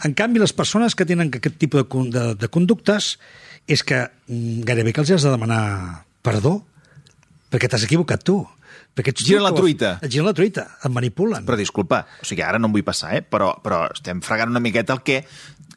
En 0.04 0.12
canvi, 0.12 0.42
les 0.42 0.52
persones 0.52 0.94
que 0.94 1.06
tenen 1.08 1.32
aquest 1.32 1.56
tipus 1.56 1.86
de, 1.88 2.10
de, 2.12 2.34
de 2.34 2.48
conductes 2.52 3.14
és 3.66 3.80
que 3.88 4.10
mm, 4.26 4.66
gairebé 4.68 4.92
que 4.92 5.00
els 5.00 5.14
has 5.16 5.24
de 5.24 5.32
demanar 5.32 6.04
perdó, 6.20 6.58
perquè 7.48 7.70
t'has 7.72 7.88
equivocat 7.88 8.20
tu. 8.26 8.42
Perquè 8.92 9.14
tu 9.16 9.24
Giren 9.24 9.44
la 9.46 9.54
truita. 9.56 9.94
Et 10.04 10.12
giren 10.12 10.28
la 10.28 10.34
truita, 10.36 10.66
et 10.84 10.92
manipulen. 10.92 11.46
Però 11.48 11.56
disculpa, 11.56 12.02
o 12.20 12.28
sigui, 12.28 12.42
ara 12.44 12.60
no 12.60 12.68
em 12.68 12.74
vull 12.76 12.84
passar, 12.84 13.14
eh? 13.16 13.22
però, 13.24 13.54
però 13.64 13.86
estem 13.94 14.20
fregant 14.24 14.52
una 14.52 14.60
miqueta 14.60 14.92
el 14.92 15.00
que 15.06 15.22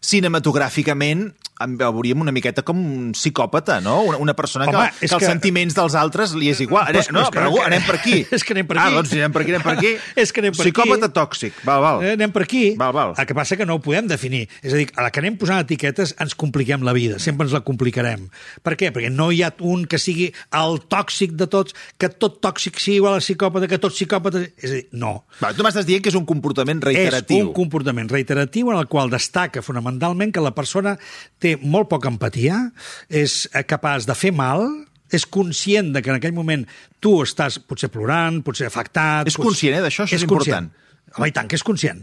cinematogràficament 0.05 1.31
em 1.63 1.75
veuríem 1.79 2.19
una 2.19 2.33
miqueta 2.35 2.65
com 2.67 2.75
un 2.83 3.11
psicòpata, 3.15 3.77
no? 3.79 4.01
Una, 4.09 4.17
una 4.19 4.33
persona 4.35 4.65
que, 4.67 4.75
Home, 4.75 4.89
que 4.99 5.05
els 5.07 5.13
que- 5.21 5.25
sentiments 5.29 5.73
dels 5.77 5.93
altres 5.95 6.33
li 6.35 6.49
és 6.51 6.59
igual. 6.59 6.83
Però 6.91 7.03
no, 7.15 7.21
que- 7.29 7.37
però 7.39 7.45
algú, 7.47 7.61
anem 7.63 7.81
per 7.87 7.95
aquí. 7.95 8.25
És 8.35 8.43
que 8.43 8.51
anem 8.51 8.67
per 8.67 8.77
Ah, 8.77 8.87
aquí. 8.87 8.95
doncs 8.97 9.09
si 9.13 9.19
anem 9.21 9.31
per 9.31 9.41
aquí, 9.41 9.51
anem 9.53 9.63
per 9.63 9.73
aquí. 9.77 9.91
És 10.19 10.33
que 10.35 10.41
anem 10.43 10.51
per 10.51 10.65
aquí. 10.65 10.71
Psicòpata 10.73 11.09
tòxic. 11.15 11.53
Val, 11.63 11.79
val. 11.81 12.03
Eh, 12.03 12.11
anem 12.17 12.33
per 12.35 12.43
aquí. 12.43 12.75
Val, 12.75 12.91
val. 12.91 13.13
El 13.17 13.25
que 13.25 13.33
passa 13.37 13.55
que 13.55 13.65
no 13.65 13.75
ho 13.77 13.79
podem 13.79 14.05
definir. 14.11 14.49
És 14.61 14.73
a 14.73 14.81
dir, 14.81 14.89
a 14.99 15.05
la 15.07 15.11
que 15.15 15.21
anem 15.23 15.37
posant 15.39 15.63
etiquetes 15.63 16.13
ens 16.19 16.35
compliquem 16.35 16.83
la 16.83 16.91
vida, 16.91 17.19
sempre 17.23 17.47
ens 17.47 17.55
la 17.55 17.61
complicarem. 17.63 18.27
Per 18.61 18.75
què? 18.75 18.91
Perquè 18.91 19.09
no 19.15 19.29
hi 19.31 19.41
ha 19.47 19.53
un 19.63 19.85
que 19.87 19.97
sigui 19.97 20.33
el 20.51 20.81
tòxic 20.91 21.37
de 21.39 21.47
tots, 21.47 21.73
que 21.97 22.09
tot 22.11 22.41
tòxic 22.43 22.81
sigui 22.83 22.97
igual 22.99 23.15
a 23.15 23.23
psicòpata, 23.23 23.69
que 23.71 23.79
tot 23.79 23.95
psicòpata... 23.95 24.43
És 24.59 24.71
a 24.71 24.73
dir, 24.75 24.83
no. 24.91 25.23
Va, 25.39 25.53
tu 25.55 25.63
m'estàs 25.63 25.87
dient 25.87 26.03
que 26.03 26.11
és 26.11 26.19
un 26.19 26.25
comportament 26.27 26.83
reiteratiu. 26.83 27.37
És 27.39 27.47
un 27.47 27.53
comportament 27.55 28.11
reiteratiu 28.11 28.75
en 28.75 28.77
el 28.83 28.91
qual 28.91 29.07
destaca 29.09 29.61
fonamentalment 29.63 29.94
que 29.99 30.41
la 30.43 30.53
persona 30.55 30.97
té 31.39 31.55
molt 31.61 31.89
poca 31.89 32.09
empatia, 32.09 32.71
és 33.09 33.47
eh, 33.53 33.63
capaç 33.63 34.05
de 34.05 34.15
fer 34.15 34.31
mal, 34.31 34.65
és 35.11 35.25
conscient 35.25 35.93
de 35.93 36.01
que 36.01 36.09
en 36.09 36.17
aquell 36.17 36.33
moment 36.33 36.65
tu 36.99 37.21
estàs 37.23 37.59
potser 37.59 37.89
plorant, 37.93 38.41
potser 38.43 38.67
afectat... 38.67 39.27
És 39.27 39.35
potser- 39.35 39.45
conscient, 39.47 39.77
eh, 39.77 39.81
d'això? 39.85 40.05
Això 40.07 40.15
és 40.19 40.25
conscient. 40.25 40.69
important. 40.69 41.17
Home, 41.17 41.29
i 41.29 41.35
tant 41.35 41.47
que 41.47 41.55
és 41.55 41.63
conscient. 41.63 42.01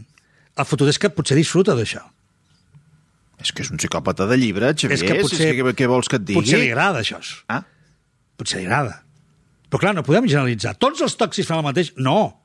El 0.56 0.68
fotut 0.68 0.88
és 0.88 0.98
que 0.98 1.10
potser 1.10 1.36
disfruta 1.36 1.74
d'això. 1.74 2.02
És 3.42 3.50
que 3.50 3.64
és 3.64 3.70
un 3.72 3.80
psicòpata 3.80 4.28
de 4.30 4.36
llibre, 4.38 4.70
Xavier. 4.76 4.98
És 4.98 5.02
que 5.02 5.16
potser, 5.18 5.48
és 5.50 5.58
que, 5.58 5.74
què 5.82 5.88
vols 5.90 6.08
que 6.08 6.20
et 6.20 6.26
digui? 6.28 6.40
potser 6.40 6.60
li 6.62 6.70
agrada 6.70 7.02
això. 7.02 7.18
Ah? 7.50 7.64
Potser 8.38 8.60
li 8.60 8.68
agrada. 8.68 9.00
Però 9.72 9.80
clar, 9.80 9.94
no 9.96 10.04
podem 10.06 10.28
generalitzar. 10.28 10.76
Tots 10.78 11.02
els 11.02 11.16
tòxics 11.18 11.48
fan 11.48 11.62
el 11.62 11.66
mateix? 11.66 11.90
No. 11.96 12.41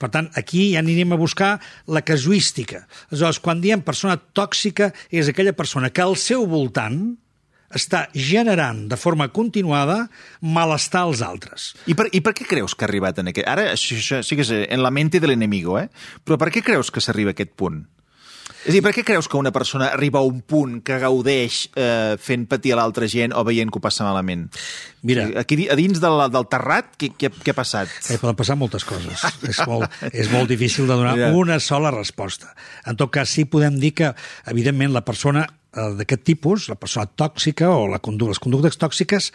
Per 0.00 0.08
tant, 0.12 0.30
aquí 0.40 0.70
ja 0.72 0.80
anirem 0.80 1.12
a 1.12 1.20
buscar 1.20 1.58
la 1.86 2.00
casuística. 2.06 2.86
Aleshores, 3.10 3.40
quan 3.44 3.60
diem 3.60 3.82
persona 3.84 4.16
tòxica, 4.16 4.94
és 5.12 5.28
aquella 5.28 5.52
persona 5.56 5.92
que 5.92 6.04
al 6.04 6.16
seu 6.16 6.46
voltant 6.48 7.02
està 7.70 8.06
generant 8.14 8.88
de 8.90 8.98
forma 8.98 9.28
continuada 9.30 10.08
malestar 10.42 11.04
als 11.06 11.22
altres. 11.22 11.70
I 11.86 11.94
per, 11.94 12.08
I 12.10 12.22
per 12.24 12.34
què 12.34 12.48
creus 12.48 12.74
que 12.74 12.86
ha 12.86 12.90
arribat 12.90 13.20
en 13.22 13.30
aquest... 13.30 13.46
Ara, 13.46 13.68
això, 13.76 13.98
això 14.00 14.20
sí 14.26 14.38
que 14.38 14.46
és 14.46 14.50
en 14.66 14.82
la 14.82 14.90
mente 14.90 15.20
de 15.22 15.30
l'enemigo, 15.30 15.78
eh? 15.78 15.86
Però 16.24 16.40
per 16.40 16.50
què 16.50 16.64
creus 16.66 16.90
que 16.90 17.02
s'arriba 17.04 17.30
a 17.34 17.38
aquest 17.38 17.54
punt? 17.60 17.84
És 18.64 18.70
a 18.70 18.74
dir, 18.76 18.82
per 18.84 18.92
què 18.96 19.04
creus 19.06 19.28
que 19.30 19.38
una 19.38 19.52
persona 19.52 19.88
arriba 19.94 20.20
a 20.20 20.26
un 20.28 20.40
punt 20.42 20.80
que 20.86 20.98
gaudeix 21.02 21.68
eh, 21.76 22.16
fent 22.20 22.46
patir 22.50 22.72
a 22.74 22.78
l'altra 22.80 23.08
gent 23.10 23.32
o 23.36 23.44
veient 23.46 23.70
que 23.72 23.78
ho 23.80 23.84
passa 23.84 24.04
malament? 24.06 24.48
Mira, 25.06 25.28
Aquí 25.40 25.68
a 25.72 25.76
dins 25.78 26.00
del, 26.02 26.20
del 26.32 26.46
terrat, 26.52 26.92
què, 27.00 27.12
què, 27.16 27.30
què 27.32 27.54
ha 27.54 27.56
passat? 27.56 27.88
Eh, 28.10 28.18
poden 28.20 28.36
passar 28.36 28.56
moltes 28.60 28.84
coses. 28.84 29.22
és, 29.48 29.62
molt, 29.66 29.88
és 30.12 30.28
molt 30.32 30.48
difícil 30.52 30.86
de 30.90 30.94
donar 30.98 31.16
Ja. 31.18 31.32
una 31.36 31.58
sola 31.60 31.90
resposta. 31.94 32.54
En 32.86 32.96
tot 33.00 33.10
cas, 33.14 33.30
sí 33.32 33.46
podem 33.48 33.78
dir 33.80 33.94
que, 33.96 34.12
evidentment, 34.52 34.92
la 34.92 35.04
persona 35.06 35.46
eh, 35.46 35.90
d'aquest 35.98 36.22
tipus, 36.26 36.68
la 36.68 36.76
persona 36.80 37.06
tòxica 37.06 37.70
o 37.72 37.86
la 37.88 37.98
condu 38.02 38.28
les 38.28 38.38
conductes 38.42 38.76
tòxiques, 38.78 39.32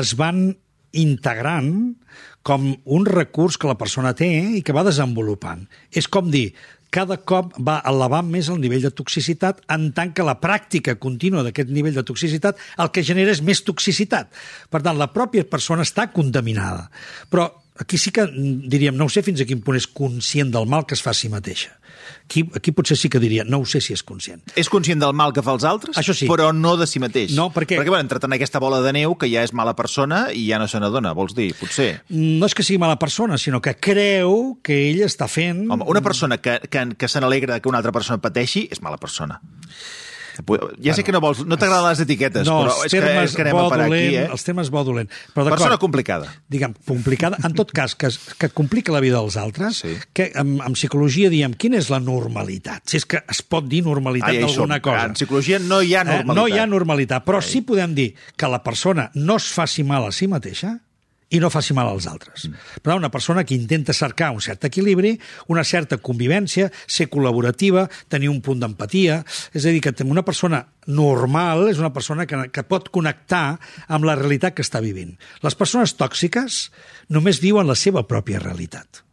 es 0.00 0.14
van 0.18 0.52
integrant 0.92 1.94
com 2.42 2.64
un 2.84 3.04
recurs 3.06 3.58
que 3.60 3.68
la 3.68 3.76
persona 3.78 4.14
té 4.16 4.28
i 4.58 4.62
que 4.66 4.74
va 4.74 4.84
desenvolupant. 4.86 5.66
És 5.92 6.08
com 6.10 6.30
dir, 6.32 6.48
cada 6.94 7.16
cop 7.22 7.54
va 7.66 7.78
elevant 7.88 8.28
més 8.30 8.50
el 8.50 8.60
nivell 8.62 8.82
de 8.84 8.92
toxicitat 8.94 9.62
en 9.70 9.90
tant 9.96 10.12
que 10.14 10.26
la 10.26 10.36
pràctica 10.42 10.96
contínua 10.98 11.44
d'aquest 11.46 11.70
nivell 11.70 11.96
de 11.96 12.06
toxicitat 12.06 12.60
el 12.82 12.90
que 12.94 13.06
genera 13.06 13.34
és 13.34 13.42
més 13.46 13.62
toxicitat. 13.66 14.30
Per 14.70 14.82
tant, 14.82 14.98
la 14.98 15.10
pròpia 15.14 15.46
persona 15.46 15.86
està 15.86 16.10
contaminada. 16.12 16.88
Però 17.30 17.48
aquí 17.80 17.98
sí 17.98 18.12
que 18.14 18.26
mm, 18.26 18.70
diríem, 18.70 18.96
no 18.98 19.08
sé 19.08 19.24
fins 19.26 19.40
a 19.40 19.48
quin 19.48 19.62
punt 19.64 19.78
és 19.78 19.88
conscient 19.88 20.50
del 20.52 20.68
mal 20.70 20.86
que 20.86 20.98
es 20.98 21.04
fa 21.04 21.14
a 21.14 21.16
si 21.16 21.30
mateixa. 21.32 21.79
Aquí, 22.24 22.44
aquí 22.54 22.72
potser 22.72 22.96
sí 22.96 23.08
que 23.10 23.18
diria, 23.18 23.44
no 23.44 23.58
ho 23.58 23.66
sé 23.66 23.80
si 23.80 23.92
és 23.92 24.02
conscient. 24.06 24.40
És 24.56 24.68
conscient 24.70 25.00
del 25.02 25.12
mal 25.14 25.32
que 25.34 25.42
fa 25.42 25.50
als 25.56 25.64
altres, 25.64 25.96
Això 25.98 26.14
sí. 26.14 26.28
però 26.30 26.52
no 26.54 26.76
de 26.76 26.86
si 26.86 27.00
mateix. 27.02 27.32
No, 27.34 27.48
perquè- 27.52 27.78
Perquè, 27.80 27.88
bueno, 27.90 28.02
entrat 28.06 28.24
en 28.24 28.32
aquesta 28.36 28.58
bola 28.62 28.80
de 28.84 28.92
neu 28.92 29.16
que 29.18 29.28
ja 29.32 29.42
és 29.42 29.52
mala 29.52 29.74
persona 29.76 30.28
i 30.32 30.46
ja 30.48 30.58
no 30.58 30.68
se 30.68 30.78
n'adona, 30.80 31.12
vols 31.12 31.34
dir, 31.34 31.52
potser. 31.58 32.02
No 32.10 32.46
és 32.46 32.54
que 32.54 32.62
sigui 32.62 32.78
mala 32.78 32.98
persona, 32.98 33.38
sinó 33.38 33.60
que 33.60 33.74
creu 33.76 34.58
que 34.62 34.90
ell 34.90 35.02
està 35.02 35.26
fent... 35.28 35.66
Home, 35.70 35.84
una 35.86 36.00
persona 36.02 36.38
que, 36.38 36.60
que, 36.70 36.86
que 36.96 37.08
se 37.08 37.20
n'alegra 37.20 37.60
que 37.60 37.68
una 37.68 37.78
altra 37.78 37.92
persona 37.92 38.20
pateixi 38.22 38.68
és 38.70 38.80
mala 38.82 38.96
persona. 38.98 39.40
Ja 40.82 40.94
sé 40.94 41.04
que 41.04 41.12
no 41.12 41.20
vols, 41.20 41.44
no 41.46 41.56
t'agraden 41.60 41.88
les 41.90 42.00
etiquetes, 42.04 42.46
no, 42.48 42.60
però 42.64 42.74
és 42.86 42.92
que, 42.92 43.00
és 43.24 43.34
que 43.36 43.42
anem 43.44 43.56
a 43.60 43.64
parar 43.68 43.86
dolent, 43.88 44.06
aquí, 44.06 44.16
eh? 44.16 44.26
Els 44.32 44.44
temes 44.46 44.70
bo 44.70 44.82
dolent. 44.84 45.10
Però 45.34 45.48
Persona 45.50 45.78
complicada. 45.78 46.30
diguem, 46.48 46.74
complicada, 46.86 47.38
en 47.44 47.54
tot 47.54 47.72
cas, 47.72 47.94
que, 47.94 48.08
que 48.38 48.48
complica 48.50 48.92
la 48.92 49.00
vida 49.00 49.18
dels 49.20 49.36
altres, 49.36 49.78
Sí. 49.84 49.96
que 50.12 50.32
en, 50.34 50.58
en 50.64 50.72
psicologia 50.74 51.30
diem, 51.30 51.54
quina 51.54 51.78
és 51.78 51.90
la 51.90 52.00
normalitat? 52.00 52.82
Si 52.90 52.96
és 53.00 53.06
que 53.06 53.22
es 53.28 53.42
pot 53.42 53.66
dir 53.68 53.82
normalitat 53.84 54.34
d'alguna 54.40 54.80
cosa. 54.80 55.06
En 55.10 55.14
psicologia 55.18 55.58
no 55.58 55.80
hi 55.82 55.94
ha 55.94 56.04
normalitat. 56.04 56.30
Eh, 56.30 56.40
no 56.40 56.48
hi 56.48 56.58
ha 56.58 56.66
normalitat, 56.66 57.24
però 57.24 57.40
sí 57.44 57.62
podem 57.62 57.94
dir 57.94 58.14
que 58.36 58.48
la 58.48 58.62
persona 58.62 59.10
no 59.14 59.36
es 59.36 59.50
faci 59.52 59.82
mal 59.84 60.06
a 60.08 60.12
si 60.12 60.26
mateixa 60.28 60.78
i 61.30 61.38
no 61.38 61.50
faci 61.50 61.74
mal 61.76 61.88
als 61.88 62.06
altres. 62.10 62.48
Mm. 62.48 62.58
Per 62.82 62.88
tant, 62.90 62.98
una 62.98 63.10
persona 63.14 63.44
que 63.46 63.54
intenta 63.54 63.94
cercar 63.94 64.32
un 64.34 64.40
cert 64.42 64.64
equilibri, 64.66 65.12
una 65.48 65.62
certa 65.64 65.96
convivència, 66.02 66.70
ser 66.86 67.08
col·laborativa, 67.10 67.86
tenir 68.10 68.28
un 68.32 68.40
punt 68.42 68.60
d'empatia, 68.62 69.20
és 69.54 69.64
a 69.66 69.70
dir, 69.70 69.80
que 69.80 69.94
una 70.04 70.24
persona 70.26 70.64
normal 70.86 71.68
és 71.70 71.78
una 71.78 71.92
persona 71.94 72.26
que, 72.26 72.48
que 72.50 72.64
pot 72.66 72.90
connectar 72.90 73.58
amb 73.88 74.04
la 74.08 74.16
realitat 74.18 74.56
que 74.58 74.66
està 74.66 74.82
vivint. 74.82 75.14
Les 75.46 75.54
persones 75.54 75.94
tòxiques 75.96 76.70
només 77.08 77.40
viuen 77.40 77.68
la 77.70 77.78
seva 77.78 78.02
pròpia 78.08 78.42
realitat. 78.42 79.04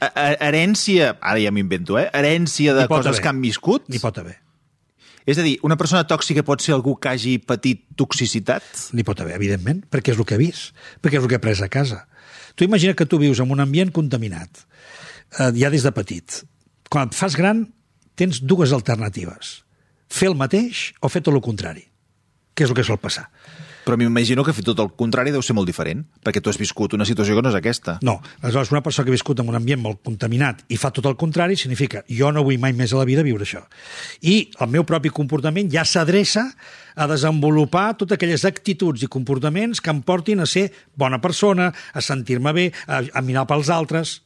A- 0.00 0.12
a- 0.14 0.34
Herència, 0.48 1.16
ara 1.20 1.40
ja 1.42 1.50
m'invento, 1.50 1.98
eh? 1.98 2.08
Herència 2.14 2.74
de 2.76 2.86
coses 2.86 3.16
haver. 3.16 3.22
que 3.22 3.28
han 3.32 3.40
viscut. 3.42 3.88
N'hi 3.90 3.98
pot 3.98 4.18
haver. 4.22 4.38
És 5.28 5.36
a 5.36 5.44
dir, 5.44 5.58
una 5.66 5.76
persona 5.76 6.06
tòxica 6.08 6.40
pot 6.46 6.62
ser 6.64 6.72
algú 6.72 6.94
que 6.96 7.10
hagi 7.10 7.34
patit 7.44 7.82
toxicitat? 8.00 8.64
N'hi 8.96 9.04
pot 9.04 9.18
haver, 9.20 9.34
evidentment, 9.36 9.82
perquè 9.92 10.14
és 10.14 10.20
el 10.20 10.24
que 10.24 10.38
ha 10.38 10.40
vist, 10.40 10.72
perquè 11.04 11.18
és 11.20 11.26
el 11.26 11.28
que 11.28 11.36
ha 11.36 11.42
pres 11.44 11.60
a 11.60 11.68
casa. 11.68 12.06
Tu 12.56 12.64
imagina 12.64 12.96
que 12.96 13.04
tu 13.04 13.20
vius 13.20 13.42
en 13.44 13.52
un 13.52 13.60
ambient 13.60 13.92
contaminat, 13.92 14.64
eh, 15.36 15.52
ja 15.52 15.68
des 15.68 15.84
de 15.84 15.92
petit. 15.92 16.40
Quan 16.88 17.12
et 17.12 17.18
fas 17.18 17.36
gran, 17.36 17.66
tens 18.16 18.40
dues 18.40 18.72
alternatives. 18.72 19.58
Fer 20.08 20.32
el 20.32 20.38
mateix 20.40 20.94
o 21.04 21.12
fer 21.12 21.20
tot 21.20 21.36
el 21.36 21.44
contrari, 21.44 21.84
que 22.56 22.64
és 22.64 22.72
el 22.72 22.78
que 22.78 22.86
sol 22.88 22.98
passar. 22.98 23.28
Però 23.88 23.96
m'imagino 23.96 24.42
que 24.44 24.52
fer 24.52 24.60
tot 24.66 24.82
el 24.82 24.90
contrari 25.00 25.32
deu 25.32 25.40
ser 25.40 25.54
molt 25.56 25.64
diferent, 25.70 26.02
perquè 26.20 26.42
tu 26.44 26.50
has 26.52 26.58
viscut 26.60 26.92
una 26.92 27.06
situació 27.08 27.38
que 27.38 27.40
no 27.40 27.48
és 27.48 27.56
aquesta. 27.56 27.94
No, 28.04 28.18
aleshores 28.42 28.68
una 28.74 28.82
persona 28.84 29.06
que 29.06 29.14
ha 29.14 29.16
viscut 29.16 29.40
en 29.40 29.48
un 29.48 29.56
ambient 29.56 29.80
molt 29.80 30.02
contaminat 30.04 30.60
i 30.68 30.76
fa 30.76 30.90
tot 30.92 31.08
el 31.08 31.16
contrari 31.16 31.56
significa 31.56 32.02
jo 32.04 32.28
no 32.28 32.44
vull 32.44 32.60
mai 32.60 32.76
més 32.76 32.92
a 32.92 33.00
la 33.00 33.06
vida 33.08 33.24
viure 33.24 33.48
això. 33.48 33.62
I 34.20 34.50
el 34.60 34.68
meu 34.76 34.84
propi 34.84 35.08
comportament 35.08 35.72
ja 35.72 35.86
s'adreça 35.88 36.44
a 36.98 37.08
desenvolupar 37.08 37.94
totes 37.96 38.18
aquelles 38.18 38.44
actituds 38.44 39.06
i 39.06 39.08
comportaments 39.08 39.80
que 39.80 39.96
em 39.96 40.04
portin 40.04 40.44
a 40.44 40.50
ser 40.52 40.68
bona 40.92 41.22
persona, 41.24 41.72
a 41.72 42.04
sentir-me 42.04 42.52
bé, 42.52 42.68
a, 42.84 43.00
a 43.08 43.24
mirar 43.24 43.48
pels 43.48 43.72
altres. 43.72 44.18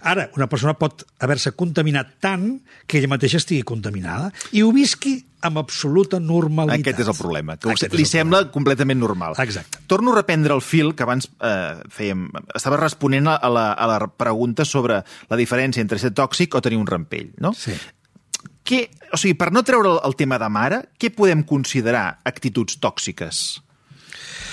Ara, 0.00 0.30
una 0.36 0.46
persona 0.48 0.72
pot 0.78 1.04
haver-se 1.20 1.52
contaminat 1.52 2.14
tant 2.24 2.46
que 2.88 2.98
ella 2.98 3.10
mateixa 3.12 3.36
estigui 3.40 3.62
contaminada 3.68 4.30
i 4.56 4.62
ho 4.64 4.70
visqui 4.72 5.18
amb 5.44 5.60
absoluta 5.60 6.18
normalitat. 6.20 6.80
Aquest 6.80 7.02
és 7.04 7.10
el 7.12 7.16
problema, 7.16 7.56
que 7.56 7.70
Aquest 7.72 7.94
li 7.96 8.04
sembla 8.08 8.42
problema. 8.42 8.52
completament 8.54 9.00
normal. 9.00 9.36
Exacte. 9.40 9.80
Torno 9.86 10.12
a 10.12 10.18
reprendre 10.20 10.54
el 10.56 10.60
fil 10.64 10.94
que 10.94 11.04
abans 11.04 11.28
eh, 11.40 11.80
fèiem. 11.92 12.26
Estava 12.54 12.80
responent 12.80 13.28
a 13.32 13.38
la, 13.48 13.70
a 13.72 13.88
la 13.88 13.98
pregunta 14.08 14.64
sobre 14.68 15.02
la 15.30 15.40
diferència 15.40 15.80
entre 15.84 15.98
ser 15.98 16.12
tòxic 16.16 16.54
o 16.56 16.60
tenir 16.64 16.80
un 16.80 16.88
rampell, 16.88 17.32
no? 17.40 17.54
Sí. 17.56 17.76
Què, 18.64 18.82
o 19.12 19.18
sigui, 19.20 19.34
per 19.40 19.48
no 19.52 19.64
treure 19.64 19.88
el, 19.96 19.98
el 20.04 20.16
tema 20.16 20.38
de 20.40 20.48
mare, 20.52 20.82
què 21.00 21.10
podem 21.16 21.42
considerar 21.48 22.20
actituds 22.28 22.76
tòxiques? 22.80 23.60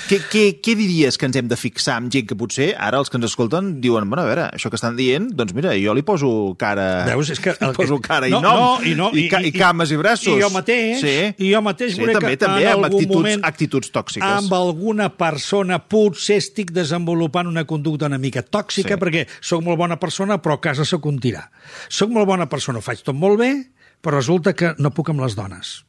Què, 0.07 0.21
què, 0.31 0.41
què 0.63 0.73
diries 0.79 1.17
que 1.19 1.27
ens 1.27 1.35
hem 1.35 1.49
de 1.51 1.55
fixar 1.59 1.97
amb 1.99 2.07
gent 2.13 2.29
que 2.29 2.35
potser 2.39 2.69
ara 2.79 3.01
els 3.01 3.09
que 3.11 3.17
ens 3.19 3.27
escolten 3.27 3.73
diuen, 3.83 4.05
bueno, 4.07 4.23
a 4.23 4.29
veure, 4.29 4.45
això 4.55 4.71
que 4.71 4.77
estan 4.79 4.95
dient, 4.95 5.25
doncs 5.35 5.51
mira, 5.57 5.73
jo 5.75 5.91
li 5.97 6.03
poso 6.07 6.29
cara... 6.59 7.03
Veus? 7.09 7.33
És 7.35 7.41
que... 7.43 7.51
Li 7.67 7.73
poso 7.75 7.97
cara 7.99 8.29
no, 8.31 8.39
i 8.39 8.45
nom, 8.45 8.61
no, 8.61 8.69
i, 8.87 8.93
no, 8.95 9.09
i, 9.11 9.25
ca, 9.27 9.41
i, 9.43 9.51
cames 9.51 9.91
i 9.91 9.99
braços. 9.99 10.31
I 10.31 10.39
jo 10.39 10.47
mateix, 10.53 11.03
sí. 11.03 11.15
i 11.43 11.51
jo 11.51 11.59
mateix 11.65 11.97
sí, 11.97 11.99
veuré 11.99 12.15
també, 12.15 12.31
que 12.37 12.41
també, 12.45 12.63
en 12.63 12.71
amb 12.77 12.87
algun 12.87 13.01
actituds, 13.01 13.17
moment 13.19 13.47
actituds 13.51 13.91
tòxiques. 13.91 14.37
amb 14.37 14.55
alguna 14.55 15.09
persona 15.19 15.81
potser 15.83 16.39
estic 16.39 16.71
desenvolupant 16.75 17.51
una 17.51 17.65
conducta 17.67 18.07
una 18.07 18.21
mica 18.21 18.45
tòxica 18.45 18.95
Sí. 18.95 19.01
perquè 19.01 19.25
sóc 19.41 19.65
molt 19.65 19.81
bona 19.81 19.99
persona 19.99 20.39
però 20.39 20.55
a 20.55 20.63
casa 20.63 20.87
sóc 20.87 21.05
un 21.11 21.19
tirà. 21.19 21.49
Sóc 21.89 22.15
molt 22.15 22.29
bona 22.29 22.47
persona, 22.47 22.79
ho 22.79 22.85
faig 22.85 23.03
tot 23.03 23.17
molt 23.17 23.41
bé, 23.43 23.51
però 24.01 24.19
resulta 24.19 24.53
que 24.57 24.73
no 24.77 24.93
puc 24.95 25.11
amb 25.11 25.23
les 25.23 25.35
dones. 25.37 25.81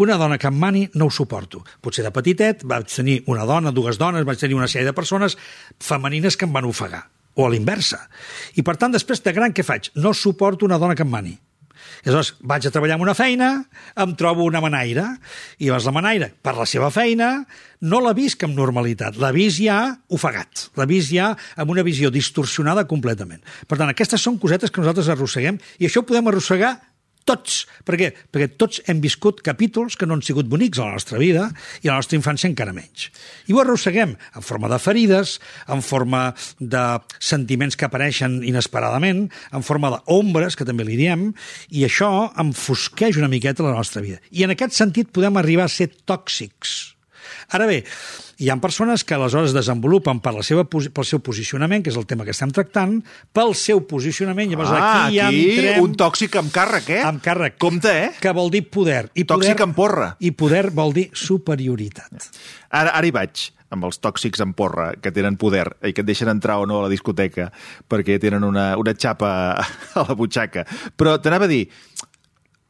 Una 0.00 0.16
dona 0.20 0.38
que 0.38 0.48
em 0.48 0.58
mani 0.58 0.86
no 0.94 1.08
ho 1.08 1.12
suporto. 1.12 1.62
Potser 1.84 2.04
de 2.06 2.12
petitet 2.14 2.64
vaig 2.64 2.88
tenir 2.90 3.22
una 3.26 3.44
dona, 3.48 3.74
dues 3.74 3.98
dones, 4.00 4.24
vaig 4.24 4.40
tenir 4.40 4.56
una 4.56 4.70
sèrie 4.70 4.88
de 4.88 4.96
persones 4.96 5.36
femenines 5.80 6.36
que 6.36 6.48
em 6.48 6.54
van 6.54 6.68
ofegar. 6.68 7.06
O 7.36 7.44
a 7.44 7.50
l'inversa. 7.52 8.06
I 8.56 8.64
per 8.64 8.78
tant, 8.80 8.94
després 8.94 9.20
de 9.20 9.34
gran, 9.36 9.52
què 9.52 9.66
faig? 9.66 9.90
No 10.00 10.14
suporto 10.16 10.64
una 10.64 10.80
dona 10.80 10.96
que 10.96 11.04
em 11.04 11.12
mani. 11.12 11.36
Aleshores 12.06 12.34
vaig 12.40 12.66
a 12.66 12.70
treballar 12.70 12.96
en 12.96 13.04
una 13.04 13.14
feina, 13.18 13.48
em 13.98 14.12
trobo 14.18 14.44
una 14.46 14.60
manaire, 14.62 15.04
i 15.58 15.68
llavors 15.68 15.86
la 15.88 15.94
manaire, 15.96 16.28
per 16.42 16.54
la 16.56 16.66
seva 16.68 16.90
feina, 16.94 17.30
no 17.82 18.00
la 18.04 18.14
visc 18.16 18.44
amb 18.46 18.56
normalitat, 18.56 19.18
la 19.20 19.32
vist 19.34 19.60
ja 19.60 19.78
ofegat, 20.14 20.68
la 20.78 20.86
vist 20.88 21.12
ja 21.12 21.32
amb 21.56 21.72
una 21.74 21.84
visió 21.86 22.10
distorsionada 22.14 22.86
completament. 22.88 23.42
Per 23.66 23.78
tant, 23.78 23.90
aquestes 23.90 24.22
són 24.22 24.38
cosetes 24.42 24.72
que 24.72 24.82
nosaltres 24.82 25.10
arrosseguem, 25.12 25.58
i 25.80 25.88
això 25.88 26.02
ho 26.02 26.08
podem 26.08 26.30
arrossegar 26.30 26.76
tots. 27.26 27.64
Per 27.86 27.98
què? 27.98 28.12
Perquè 28.32 28.48
tots 28.58 28.80
hem 28.88 29.02
viscut 29.04 29.42
capítols 29.44 29.98
que 29.98 30.08
no 30.08 30.16
han 30.16 30.24
sigut 30.24 30.48
bonics 30.50 30.80
a 30.80 30.86
la 30.86 30.96
nostra 30.96 31.20
vida 31.20 31.48
i 31.82 31.88
a 31.88 31.92
la 31.92 32.00
nostra 32.00 32.18
infància 32.18 32.48
encara 32.48 32.74
menys. 32.76 33.10
I 33.50 33.56
ho 33.56 33.60
arrosseguem 33.62 34.16
en 34.16 34.46
forma 34.46 34.70
de 34.72 34.80
ferides, 34.82 35.36
en 35.68 35.84
forma 35.84 36.22
de 36.58 36.84
sentiments 37.18 37.76
que 37.76 37.88
apareixen 37.88 38.40
inesperadament, 38.46 39.26
en 39.52 39.66
forma 39.66 39.92
d'ombres, 39.98 40.56
que 40.56 40.66
també 40.68 40.86
li 40.86 40.98
diem, 40.98 41.28
i 41.70 41.86
això 41.86 42.30
enfosqueix 42.40 43.20
una 43.20 43.30
miqueta 43.32 43.66
la 43.66 43.76
nostra 43.76 44.04
vida. 44.04 44.22
I 44.30 44.46
en 44.46 44.54
aquest 44.54 44.76
sentit 44.78 45.12
podem 45.14 45.36
arribar 45.40 45.66
a 45.66 45.72
ser 45.72 45.90
tòxics. 46.06 46.95
Ara 47.56 47.66
bé, 47.70 47.80
hi 48.42 48.50
ha 48.50 48.56
persones 48.60 49.04
que 49.06 49.16
aleshores 49.16 49.54
desenvolupen 49.56 50.20
per 50.24 50.34
la 50.36 50.44
seva, 50.46 50.66
pel 50.68 51.08
seu 51.08 51.22
posicionament, 51.24 51.84
que 51.84 51.92
és 51.92 51.98
el 51.98 52.06
tema 52.08 52.26
que 52.26 52.34
estem 52.34 52.52
tractant, 52.54 52.98
pel 53.36 53.54
seu 53.58 53.82
posicionament, 53.88 54.50
llavors 54.52 54.74
ah, 54.74 54.84
aquí, 55.06 55.20
aquí 55.24 55.42
entrem... 55.56 55.82
un 55.86 55.98
tòxic 55.98 56.38
amb 56.42 56.52
càrrec, 56.54 56.92
eh? 56.98 57.02
Amb 57.06 57.24
càrrec. 57.24 57.58
Compte, 57.62 57.92
eh? 57.92 58.10
Que 58.20 58.34
vol 58.36 58.52
dir 58.52 58.66
poder. 58.68 59.06
I 59.14 59.24
Tòxic 59.24 59.56
poder, 59.56 59.68
amb 59.68 59.78
porra. 59.78 60.08
I 60.20 60.32
poder 60.36 60.64
vol 60.76 60.96
dir 60.96 61.08
superioritat. 61.16 62.30
Ara, 62.70 62.92
ara 62.92 63.06
hi 63.06 63.14
vaig, 63.14 63.46
amb 63.74 63.86
els 63.88 63.98
tòxics 64.02 64.42
amb 64.44 64.56
porra, 64.58 64.90
que 65.02 65.12
tenen 65.14 65.38
poder 65.40 65.66
i 65.86 65.94
que 65.94 66.04
et 66.04 66.08
deixen 66.08 66.30
entrar 66.30 66.60
o 66.62 66.66
no 66.68 66.80
a 66.80 66.86
la 66.86 66.92
discoteca 66.92 67.48
perquè 67.90 68.20
tenen 68.22 68.46
una, 68.46 68.68
una 68.78 68.94
xapa 68.94 69.30
a 69.98 70.04
la 70.06 70.18
butxaca. 70.18 70.66
Però 70.96 71.16
t'anava 71.22 71.48
a 71.48 71.52
dir, 71.52 71.64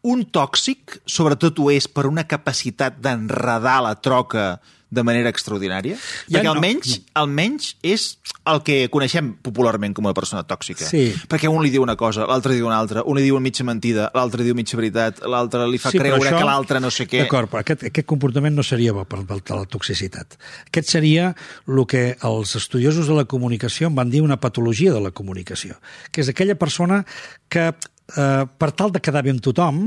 un 0.06 0.25
tòxic, 0.30 1.00
sobretot 1.06 1.58
ho 1.58 1.70
és 1.75 1.88
per 1.90 2.06
una 2.06 2.26
capacitat 2.30 3.00
d'enredar 3.02 3.80
la 3.82 3.94
troca 3.98 4.56
de 4.96 5.02
manera 5.02 5.28
extraordinària? 5.32 5.96
Ja 6.30 6.36
Perquè 6.38 6.44
no, 6.46 6.52
almenys, 6.54 6.92
almenys 7.18 7.72
és 7.82 8.04
el 8.46 8.60
que 8.62 8.76
coneixem 8.94 9.32
popularment 9.42 9.92
com 9.96 10.06
a 10.06 10.12
persona 10.14 10.44
tòxica. 10.46 10.86
Sí. 10.86 11.08
Perquè 11.26 11.50
un 11.50 11.58
li 11.64 11.72
diu 11.75 11.82
una 11.82 11.96
cosa, 11.98 12.22
l'altre 12.30 12.54
diu 12.54 12.68
una 12.68 12.78
altra, 12.78 13.02
un 13.02 13.18
li 13.18 13.25
diu 13.26 13.40
mitja 13.42 13.66
mentida, 13.66 14.06
l'altre 14.14 14.46
diu 14.46 14.54
mitja 14.54 14.78
veritat, 14.78 15.18
l'altre 15.26 15.66
li 15.66 15.80
fa 15.82 15.90
Sí, 15.90 15.98
creure 15.98 16.22
això- 16.22 16.38
que 16.38 16.46
l'altre 16.46 16.78
no 16.80 16.92
sé 16.94 17.08
què. 17.10 17.25
D'acord, 17.25 17.50
però 17.50 17.64
aquest, 17.66 17.82
aquest 17.90 18.06
comportament 18.06 18.54
no 18.54 18.62
seria 18.62 18.94
bo 18.94 19.02
per, 19.04 19.25
per 19.26 19.40
la 19.56 19.66
toxicitat. 19.66 20.38
Aquest 20.70 20.94
seria 20.94 21.32
el 21.66 21.82
que 21.90 22.04
els 22.22 22.54
estudiosos 22.54 23.10
de 23.10 23.18
la 23.18 23.26
comunicació 23.26 23.90
en 23.90 23.98
van 23.98 24.14
dir 24.14 24.22
una 24.22 24.38
patologia 24.38 24.94
de 24.94 25.02
la 25.02 25.10
comunicació, 25.10 25.80
que 26.12 26.22
és 26.22 26.30
aquella 26.30 26.54
persona 26.54 27.02
que, 27.50 27.72
eh, 28.14 28.44
per 28.46 28.70
tal 28.76 28.92
de 28.94 29.02
quedar 29.02 29.25
bé 29.26 29.34
amb 29.34 29.42
tothom, 29.44 29.80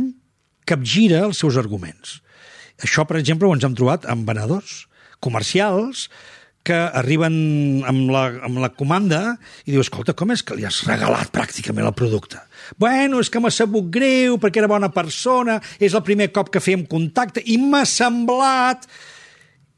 capgira 0.68 1.24
els 1.28 1.40
seus 1.42 1.58
arguments. 1.58 2.20
Això, 2.84 3.06
per 3.08 3.20
exemple, 3.20 3.48
ho 3.48 3.56
ens 3.56 3.66
hem 3.66 3.76
trobat 3.76 4.06
amb 4.12 4.28
venedors 4.28 4.86
comercials 5.24 6.08
que 6.64 6.76
arriben 6.76 7.36
amb 7.88 8.12
la, 8.14 8.24
amb 8.46 8.60
la 8.62 8.70
comanda 8.76 9.22
i 9.66 9.74
diu, 9.74 9.82
escolta, 9.82 10.14
com 10.18 10.34
és 10.36 10.44
que 10.46 10.58
li 10.58 10.68
has 10.68 10.82
regalat 10.88 11.32
pràcticament 11.34 11.88
el 11.88 11.96
producte? 11.98 12.42
Bueno, 12.80 13.22
és 13.24 13.32
que 13.32 13.42
m'ha 13.42 13.52
sabut 13.54 13.88
greu 13.92 14.38
perquè 14.42 14.62
era 14.62 14.72
bona 14.72 14.92
persona, 14.94 15.60
és 15.80 15.96
el 15.96 16.06
primer 16.06 16.30
cop 16.36 16.52
que 16.54 16.64
fèiem 16.64 16.88
contacte 16.90 17.44
i 17.46 17.58
m'ha 17.62 17.86
semblat... 17.90 18.90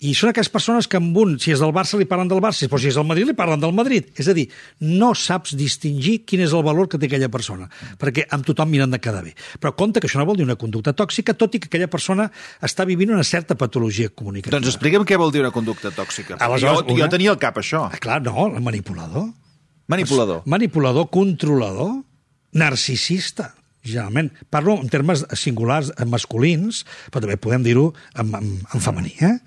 I 0.02 0.16
són 0.18 0.32
aquelles 0.32 0.50
persones 0.50 0.88
que 0.90 0.98
amb 0.98 1.14
un, 1.22 1.36
si 1.38 1.52
és 1.54 1.60
del 1.62 1.70
Barça, 1.76 1.94
li 2.00 2.08
parlen 2.10 2.28
del 2.32 2.40
Barça, 2.42 2.66
però 2.68 2.80
si 2.82 2.88
és 2.90 2.96
del 2.98 3.06
Madrid, 3.06 3.28
li 3.30 3.36
parlen 3.38 3.62
del 3.62 3.74
Madrid. 3.78 4.08
És 4.18 4.26
a 4.32 4.34
dir, 4.34 4.48
no 4.82 5.12
saps 5.14 5.54
distingir 5.56 6.24
quin 6.26 6.42
és 6.42 6.56
el 6.58 6.64
valor 6.66 6.88
que 6.90 6.98
té 6.98 7.06
aquella 7.06 7.30
persona, 7.30 7.68
perquè 8.02 8.26
amb 8.34 8.44
tothom 8.48 8.72
miren 8.74 8.90
de 8.90 8.98
quedar 8.98 9.22
bé. 9.28 9.36
Però 9.62 9.76
compte 9.78 10.02
que 10.02 10.10
això 10.10 10.18
no 10.18 10.26
vol 10.26 10.40
dir 10.42 10.48
una 10.48 10.58
conducta 10.58 10.96
tòxica, 10.98 11.36
tot 11.38 11.54
i 11.54 11.62
que 11.62 11.70
aquella 11.70 11.88
persona 11.88 12.32
està 12.66 12.86
vivint 12.90 13.14
una 13.14 13.24
certa 13.24 13.54
patologia 13.54 14.10
comunicativa. 14.10 14.58
Doncs 14.58 14.74
explica'm 14.74 15.06
què 15.06 15.20
vol 15.22 15.30
dir 15.32 15.46
una 15.46 15.54
conducta 15.54 15.92
tòxica. 15.94 16.40
Aleshores, 16.42 16.82
jo, 16.82 16.94
una- 16.96 17.04
jo 17.06 17.10
tenia 17.14 17.30
al 17.30 17.38
cap 17.38 17.62
això. 17.62 17.86
Ah, 17.92 18.00
clar, 18.02 18.24
no, 18.26 18.48
el 18.48 18.62
manipulador. 18.62 19.30
Manipulador. 19.88 20.42
Manipulador, 20.46 21.10
controlador, 21.12 22.02
narcisista, 22.54 23.54
generalment. 23.84 24.32
Parlo 24.50 24.76
en 24.80 24.90
termes 24.90 25.24
singulars 25.38 25.92
eh, 25.98 26.06
masculins, 26.06 26.84
però 27.12 27.24
també 27.24 27.38
podem 27.42 27.64
dir-ho 27.66 27.88
en, 28.16 28.34
en, 28.38 28.52
en 28.62 28.84
femení. 28.84 29.14
Eh? 29.22 29.38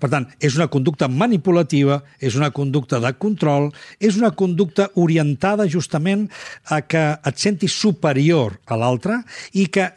Per 0.00 0.10
tant, 0.12 0.26
és 0.40 0.56
una 0.58 0.68
conducta 0.72 1.08
manipulativa, 1.08 2.00
és 2.20 2.36
una 2.38 2.50
conducta 2.54 3.00
de 3.00 3.12
control, 3.20 3.70
és 4.00 4.16
una 4.20 4.32
conducta 4.36 4.90
orientada 5.00 5.68
justament 5.68 6.28
a 6.68 6.82
que 6.82 7.06
et 7.16 7.40
sentis 7.40 7.74
superior 7.76 8.58
a 8.66 8.78
l'altre 8.80 9.22
i 9.52 9.66
que 9.72 9.90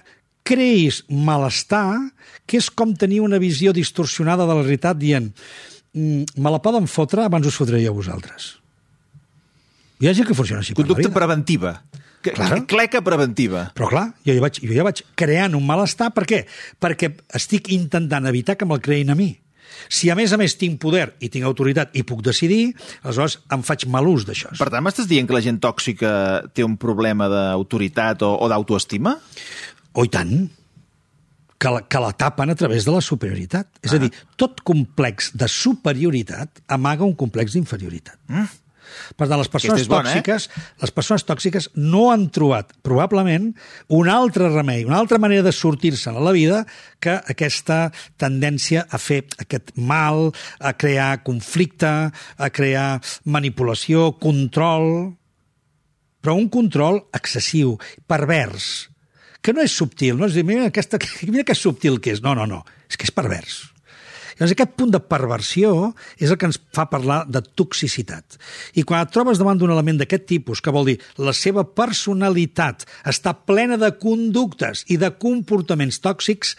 creïs 0.43 1.03
malestar, 1.07 2.11
que 2.45 2.59
és 2.59 2.67
com 2.69 2.91
tenir 2.99 3.21
una 3.23 3.39
visió 3.39 3.71
distorsionada 3.71 4.43
de 4.47 4.57
la 4.57 4.63
realitat 4.65 4.97
dient 4.99 5.31
"Mm, 5.93 6.35
me 6.35 6.51
la 6.51 6.59
poden 6.61 6.87
fotre, 6.87 7.23
abans 7.23 7.47
us 7.47 7.55
fotré 7.55 7.79
jo 7.83 7.91
a 7.91 7.95
vosaltres. 7.95 8.57
Hi 10.01 10.07
ha 10.09 10.13
gent 10.13 10.27
que 10.27 10.35
funciona 10.35 10.59
així. 10.59 10.73
Conducta 10.73 11.09
preventiva. 11.13 11.83
Que, 12.23 12.33
Claro. 12.37 12.63
Cleca 12.69 13.03
preventiva. 13.03 13.67
Però 13.75 13.89
clar, 13.91 14.05
jo 14.23 14.33
ja, 14.33 14.41
vaig, 14.43 14.59
jo 14.63 14.73
ja 14.73 14.85
vaig 14.87 15.03
creant 15.19 15.57
un 15.57 15.65
malestar. 15.67 16.13
Per 16.15 16.25
què? 16.29 16.43
Perquè 16.81 17.11
estic 17.35 17.69
intentant 17.75 18.25
evitar 18.29 18.55
que 18.57 18.67
me'l 18.69 18.81
creïn 18.83 19.11
a 19.11 19.17
mi. 19.19 19.33
Si 19.91 20.09
a 20.11 20.15
més 20.15 20.31
a 20.31 20.39
més 20.39 20.55
tinc 20.59 20.79
poder 20.81 21.07
i 21.23 21.29
tinc 21.33 21.45
autoritat 21.47 21.95
i 21.97 22.05
puc 22.07 22.21
decidir, 22.25 22.73
aleshores 23.03 23.39
em 23.51 23.63
faig 23.65 23.87
mal 23.91 24.07
ús 24.07 24.25
d'això. 24.27 24.53
Per 24.59 24.69
tant, 24.69 24.83
m'estàs 24.85 25.09
dient 25.09 25.27
que 25.27 25.35
la 25.35 25.43
gent 25.43 25.59
tòxica 25.63 26.11
té 26.53 26.65
un 26.65 26.77
problema 26.79 27.27
d'autoritat 27.31 28.23
o, 28.23 28.33
o 28.37 28.49
d'autoestima? 28.51 29.17
O 29.93 30.05
i 30.05 30.11
tant, 30.13 30.47
que 31.63 31.71
la, 31.71 31.81
que 31.87 32.01
la 32.03 32.11
tapen 32.11 32.51
a 32.51 32.57
través 32.59 32.85
de 32.85 32.91
la 32.91 33.01
superioritat. 33.03 33.69
És 33.85 33.93
a 33.95 33.99
dir, 34.01 34.11
tot 34.39 34.61
complex 34.67 35.31
de 35.37 35.47
superioritat 35.51 36.63
amaga 36.75 37.07
un 37.07 37.15
complex 37.15 37.55
d'inferioritat. 37.55 38.17
Mm. 38.27 38.49
Per 39.17 39.27
tant, 39.27 39.39
les 39.39 39.51
persones 39.51 39.88
bona, 39.89 40.12
eh? 40.12 40.21
tòxiques, 40.21 40.47
les 40.83 40.93
persones 40.95 41.25
tòxiques 41.27 41.69
no 41.79 42.05
han 42.13 42.27
trobat, 42.33 42.73
probablement, 42.85 43.51
un 43.95 44.12
altre 44.12 44.50
remei, 44.51 44.85
una 44.88 45.00
altra 45.01 45.19
manera 45.21 45.45
de 45.45 45.55
sortir-se 45.55 46.12
a 46.12 46.23
la 46.23 46.35
vida 46.35 46.63
que 47.03 47.17
aquesta 47.33 47.88
tendència 48.21 48.85
a 48.89 49.00
fer 49.01 49.23
aquest 49.41 49.73
mal, 49.75 50.31
a 50.59 50.73
crear 50.77 51.23
conflicte, 51.25 51.91
a 52.13 52.50
crear 52.53 53.01
manipulació, 53.25 54.13
control, 54.23 55.13
però 56.23 56.38
un 56.39 56.47
control 56.47 57.03
excessiu, 57.12 57.75
pervers, 58.07 58.88
que 59.43 59.51
no 59.51 59.63
és 59.63 59.75
subtil, 59.75 60.15
no 60.15 60.29
és 60.29 60.38
dir, 60.38 60.45
mira, 60.47 60.69
aquesta, 60.71 60.97
mira 61.34 61.43
que 61.43 61.58
subtil 61.58 61.99
que 61.99 62.15
és. 62.15 62.23
No, 62.23 62.34
no, 62.38 62.47
no, 62.47 62.63
és 62.88 62.95
que 62.97 63.10
és 63.10 63.15
pervers. 63.15 63.72
Llavors, 64.38 64.54
aquest 64.56 64.76
punt 64.80 64.93
de 64.93 65.02
perversió 65.02 65.93
és 66.17 66.32
el 66.32 66.39
que 66.39 66.50
ens 66.50 66.60
fa 66.76 66.88
parlar 66.91 67.24
de 67.30 67.41
toxicitat. 67.43 68.38
I 68.78 68.86
quan 68.88 69.04
et 69.04 69.12
trobes 69.13 69.41
davant 69.41 69.60
d'un 69.60 69.74
element 69.74 70.00
d'aquest 70.02 70.26
tipus, 70.30 70.62
que 70.63 70.74
vol 70.74 70.89
dir 70.91 70.98
la 71.17 71.36
seva 71.38 71.65
personalitat 71.65 72.88
està 73.10 73.36
plena 73.36 73.78
de 73.82 73.91
conductes 74.00 74.86
i 74.89 74.98
de 75.02 75.12
comportaments 75.17 76.02
tòxics, 76.04 76.56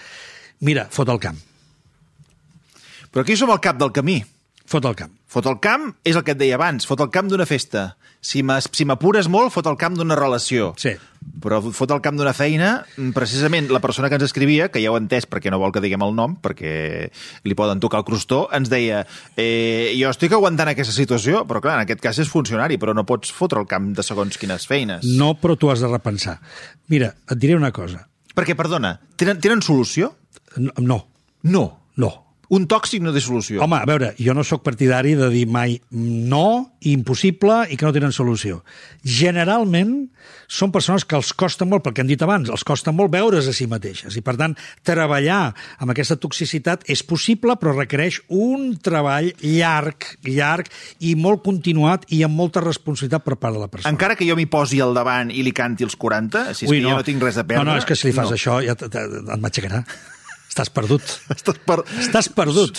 mira, 0.64 0.88
fot 0.90 1.10
el 1.10 1.22
camp. 1.22 1.40
Però 3.14 3.22
aquí 3.22 3.36
som 3.38 3.52
al 3.54 3.62
cap 3.62 3.78
del 3.78 3.92
camí. 3.94 4.22
Fot 4.66 4.84
el 4.88 4.94
camp. 4.96 5.12
Fot 5.28 5.44
el 5.50 5.58
camp 5.60 5.90
és 6.06 6.16
el 6.16 6.22
que 6.24 6.32
et 6.32 6.38
deia 6.40 6.54
abans, 6.56 6.86
fot 6.88 7.00
el 7.04 7.10
camp 7.12 7.28
d'una 7.28 7.44
festa. 7.46 7.96
Si 8.24 8.40
m'as- 8.42 8.68
si 8.72 8.86
m'apures 8.88 9.26
molt, 9.28 9.52
fot 9.52 9.66
el 9.68 9.76
camp 9.76 9.96
d'una 9.98 10.16
relació. 10.16 10.72
Sí. 10.78 10.94
Però 11.40 11.58
fot 11.72 11.90
el 11.90 12.00
camp 12.00 12.16
d'una 12.16 12.32
feina, 12.32 12.86
mm, 12.96 13.10
precisament 13.12 13.68
la 13.70 13.80
persona 13.80 14.08
que 14.08 14.14
ens 14.14 14.24
escrivia, 14.24 14.70
que 14.70 14.80
ja 14.82 14.90
ho 14.90 14.96
he 14.96 15.00
entès 15.00 15.26
perquè 15.28 15.50
no 15.50 15.58
vol 15.58 15.72
que 15.72 15.80
diguem 15.82 16.00
el 16.02 16.14
nom, 16.16 16.38
perquè 16.40 17.10
li 17.44 17.54
poden 17.54 17.80
tocar 17.80 17.98
el 18.00 18.04
crostó, 18.04 18.48
ens 18.52 18.70
deia 18.70 19.06
eh, 19.36 19.94
jo 20.00 20.08
estic 20.08 20.32
aguantant 20.32 20.68
aquesta 20.72 20.94
situació, 20.94 21.44
però 21.46 21.60
clar, 21.60 21.74
en 21.74 21.84
aquest 21.84 22.00
cas 22.00 22.18
és 22.18 22.28
funcionari, 22.28 22.78
però 22.78 22.94
no 22.94 23.04
pots 23.04 23.30
fotre 23.32 23.60
el 23.60 23.66
camp 23.66 23.92
de 23.94 24.02
segons 24.02 24.38
quines 24.38 24.66
feines. 24.66 25.04
No, 25.04 25.34
però 25.34 25.58
tu 25.58 25.70
has 25.70 25.80
de 25.80 25.88
repensar. 25.88 26.40
Mira, 26.88 27.14
et 27.30 27.38
diré 27.38 27.54
una 27.54 27.72
cosa. 27.72 28.08
Perquè, 28.34 28.56
perdona, 28.56 29.00
tenen, 29.16 29.38
tenen 29.40 29.60
solució? 29.62 30.14
No, 30.56 30.72
no. 31.42 31.80
No. 31.96 32.23
No. 32.48 32.56
Un 32.56 32.66
tòxic 32.68 33.02
no 33.02 33.12
té 33.14 33.20
solució. 33.24 33.62
Home, 33.64 33.78
a 33.80 33.88
veure, 33.88 34.12
jo 34.20 34.34
no 34.36 34.44
sóc 34.44 34.62
partidari 34.62 35.14
de 35.16 35.30
dir 35.32 35.46
mai 35.48 35.78
no, 35.90 36.76
impossible 36.80 37.64
i 37.70 37.76
que 37.80 37.86
no 37.86 37.92
tenen 37.92 38.12
solució. 38.12 38.62
Generalment 39.04 40.10
són 40.48 40.72
persones 40.72 41.04
que 41.08 41.16
els 41.16 41.32
costa 41.36 41.66
molt, 41.68 41.82
pel 41.84 41.94
que 41.96 42.02
hem 42.04 42.08
dit 42.10 42.22
abans, 42.24 42.50
els 42.52 42.64
costa 42.66 42.92
molt 42.92 43.12
veure's 43.12 43.48
a 43.48 43.54
si 43.56 43.66
mateixes. 43.70 44.16
I, 44.16 44.22
per 44.24 44.36
tant, 44.40 44.54
treballar 44.86 45.54
amb 45.80 45.92
aquesta 45.94 46.16
toxicitat 46.20 46.84
és 46.90 47.02
possible, 47.06 47.56
però 47.60 47.74
requereix 47.76 48.20
un 48.28 48.74
treball 48.84 49.30
llarg, 49.42 50.08
llarg 50.28 50.68
i 51.00 51.14
molt 51.16 51.42
continuat 51.44 52.06
i 52.14 52.22
amb 52.26 52.36
molta 52.38 52.62
responsabilitat 52.64 53.24
per 53.24 53.38
part 53.40 53.56
de 53.56 53.64
la 53.64 53.70
persona. 53.72 53.92
Encara 53.94 54.16
que 54.18 54.28
jo 54.28 54.36
m'hi 54.38 54.48
posi 54.50 54.80
al 54.84 54.94
davant 54.96 55.32
i 55.32 55.44
li 55.46 55.52
canti 55.56 55.84
els 55.86 55.96
40, 56.00 56.46
si 56.54 56.66
és 56.66 56.70
Ui, 56.70 56.80
que 56.80 56.88
jo 56.88 56.96
no 56.96 57.06
tinc 57.06 57.22
res 57.24 57.40
a 57.40 57.46
perdre... 57.46 57.64
No, 57.64 57.72
no, 57.72 57.78
és 57.80 57.88
que 57.88 57.96
si 57.98 58.08
li 58.10 58.16
fas 58.16 58.30
no. 58.32 58.38
això 58.38 58.60
ja 58.64 58.76
t- 58.78 58.90
t- 58.92 59.04
et 59.24 59.40
m'aixecarà. 59.40 59.84
Estàs 60.54 60.70
perdut. 60.70 61.02
Estàs 61.34 61.58
per... 61.66 61.80
Estàs 61.98 62.30
perdut. 62.30 62.78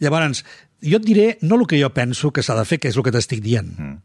Llavors, 0.00 0.40
jo 0.80 0.96
et 0.96 1.04
diré 1.04 1.26
no 1.44 1.58
el 1.60 1.66
que 1.68 1.80
jo 1.80 1.92
penso 1.92 2.32
que 2.32 2.44
s'ha 2.44 2.56
de 2.56 2.64
fer, 2.68 2.80
que 2.80 2.88
és 2.88 2.96
el 2.96 3.04
que 3.04 3.12
t'estic 3.12 3.42
dient. 3.44 3.68
Mm. 3.76 3.98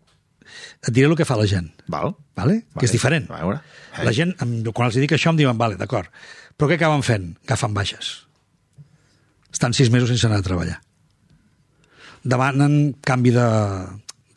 Et 0.87 0.91
diré 0.91 1.07
el 1.07 1.15
que 1.15 1.25
fa 1.27 1.37
la 1.39 1.47
gent. 1.47 1.69
Val. 1.87 2.11
Vale? 2.35 2.59
Vale. 2.59 2.81
Que 2.81 2.87
és 2.89 2.93
diferent. 2.93 3.29
A 3.31 3.39
veure. 3.45 3.61
La 4.03 4.13
gent, 4.13 4.35
quan 4.73 4.89
els 4.89 4.99
dic 4.99 5.15
això, 5.15 5.31
em 5.31 5.39
diuen, 5.39 5.57
vale, 5.57 5.79
d'acord. 5.79 6.11
Però 6.57 6.67
què 6.69 6.75
acaben 6.75 7.05
fent? 7.05 7.31
Agafen 7.47 7.73
baixes. 7.77 8.11
Estan 9.53 9.73
sis 9.73 9.89
mesos 9.93 10.11
sense 10.11 10.27
anar 10.27 10.41
a 10.43 10.45
treballar. 10.45 10.81
Demanen 12.27 12.97
canvi 13.07 13.31
de, 13.31 13.47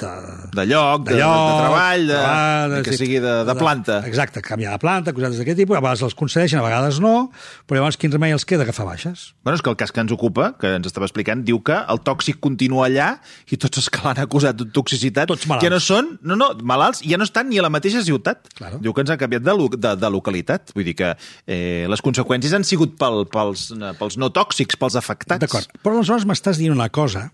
de, 0.01 0.11
De 0.57 0.65
lloc, 0.67 1.05
de, 1.07 1.15
de, 1.15 1.19
lloc, 1.21 1.47
de 1.51 1.57
treball, 1.63 2.07
de, 2.09 2.15
treball, 2.17 2.75
de 2.75 2.81
que 2.87 2.95
sigui 2.99 3.19
de, 3.23 3.35
de 3.49 3.55
planta. 3.59 3.99
Exacte, 4.09 4.43
canviar 4.45 4.73
de 4.77 4.81
planta, 4.83 5.13
coses 5.17 5.39
d'aquest 5.41 5.61
tipus. 5.63 5.77
A 5.79 5.83
vegades 5.85 6.03
els 6.09 6.17
concedeixen, 6.19 6.61
a 6.61 6.65
vegades 6.67 6.99
no, 7.05 7.31
però 7.69 7.81
llavors 7.81 7.99
quin 8.01 8.13
remei 8.15 8.33
els 8.37 8.45
queda? 8.49 8.65
Agafar 8.67 8.87
baixes. 8.89 9.29
Bueno, 9.45 9.57
és 9.59 9.63
que 9.65 9.71
el 9.73 9.79
cas 9.81 9.93
que 9.93 10.01
ens 10.05 10.13
ocupa, 10.17 10.51
que 10.61 10.75
ens 10.79 10.89
estava 10.91 11.07
explicant, 11.09 11.45
diu 11.47 11.61
que 11.65 11.77
el 11.77 12.01
tòxic 12.07 12.41
continua 12.45 12.89
allà 12.89 13.11
i 13.53 13.57
tots 13.61 13.81
els 13.83 13.91
que 13.93 14.03
l'han 14.05 14.21
acusat 14.25 14.57
de 14.61 14.67
toxicitat 14.75 15.29
Tots 15.31 15.47
malalts. 15.51 15.65
ja 15.69 15.73
no 15.75 15.81
són, 15.81 16.13
no, 16.23 16.37
no, 16.41 16.51
malalts, 16.65 17.03
ja 17.07 17.19
no 17.21 17.25
estan 17.29 17.49
ni 17.53 17.59
a 17.61 17.67
la 17.67 17.71
mateixa 17.73 18.03
ciutat. 18.07 18.49
Claro. 18.57 18.79
Diu 18.83 18.93
que 18.97 19.05
ens 19.05 19.11
han 19.15 19.21
canviat 19.21 19.43
de, 19.47 19.55
lo- 19.57 19.69
de, 19.73 19.95
de 19.97 20.11
localitat. 20.11 20.73
Vull 20.77 20.85
dir 20.89 20.97
que 20.99 21.13
eh, 21.47 21.87
les 21.91 22.03
conseqüències 22.05 22.55
han 22.57 22.65
sigut 22.65 22.97
pel, 23.01 23.25
pels, 23.31 23.69
pels 23.99 24.17
no 24.21 24.31
tòxics, 24.35 24.77
pels 24.81 24.97
afectats. 25.01 25.41
D'acord. 25.45 25.71
Però 25.85 25.97
aleshores 25.99 26.27
m'estàs 26.29 26.59
dient 26.61 26.75
una 26.77 26.89
cosa 26.91 27.29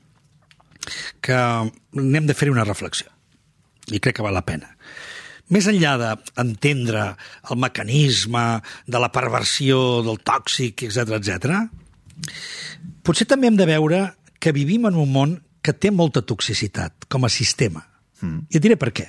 que 1.20 1.38
n'hem 1.92 2.26
de 2.26 2.34
fer 2.34 2.50
una 2.50 2.64
reflexió. 2.64 3.08
I 3.92 4.00
crec 4.02 4.16
que 4.18 4.24
val 4.26 4.34
la 4.34 4.44
pena. 4.46 4.72
Més 5.54 5.68
enllà 5.70 5.92
d'entendre 6.00 7.04
el 7.50 7.58
mecanisme 7.62 8.60
de 8.90 8.98
la 8.98 9.12
perversió, 9.14 10.02
del 10.02 10.18
tòxic, 10.26 10.82
etc 10.88 11.20
etc, 11.20 11.60
potser 13.06 13.28
també 13.30 13.46
hem 13.50 13.58
de 13.58 13.68
veure 13.68 14.00
que 14.42 14.52
vivim 14.56 14.88
en 14.90 14.96
un 14.98 15.12
món 15.12 15.36
que 15.62 15.72
té 15.74 15.90
molta 15.94 16.22
toxicitat 16.22 17.06
com 17.10 17.24
a 17.26 17.30
sistema. 17.30 17.84
Mm. 18.22 18.42
I 18.50 18.58
et 18.58 18.62
diré 18.64 18.76
per 18.80 18.90
què. 18.94 19.06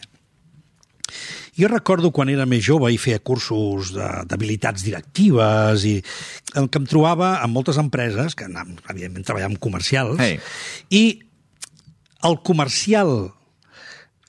Jo 1.57 1.69
recordo 1.71 2.11
quan 2.13 2.29
era 2.29 2.45
més 2.45 2.61
jove 2.65 2.91
i 2.93 2.99
feia 3.01 3.17
cursos 3.17 3.89
de- 3.95 4.23
d'habilitats 4.29 4.83
directives 4.85 5.85
i 5.89 5.95
que 6.53 6.77
em 6.77 6.85
trobava 6.85 7.39
en 7.43 7.49
moltes 7.49 7.79
empreses, 7.81 8.35
que 8.37 8.45
anàvem, 8.45 8.75
evidentment 8.91 9.25
treballàvem 9.25 9.57
comercials, 9.57 10.19
Ei. 10.21 10.37
i 10.93 11.03
el 12.23 12.39
comercial 12.43 13.33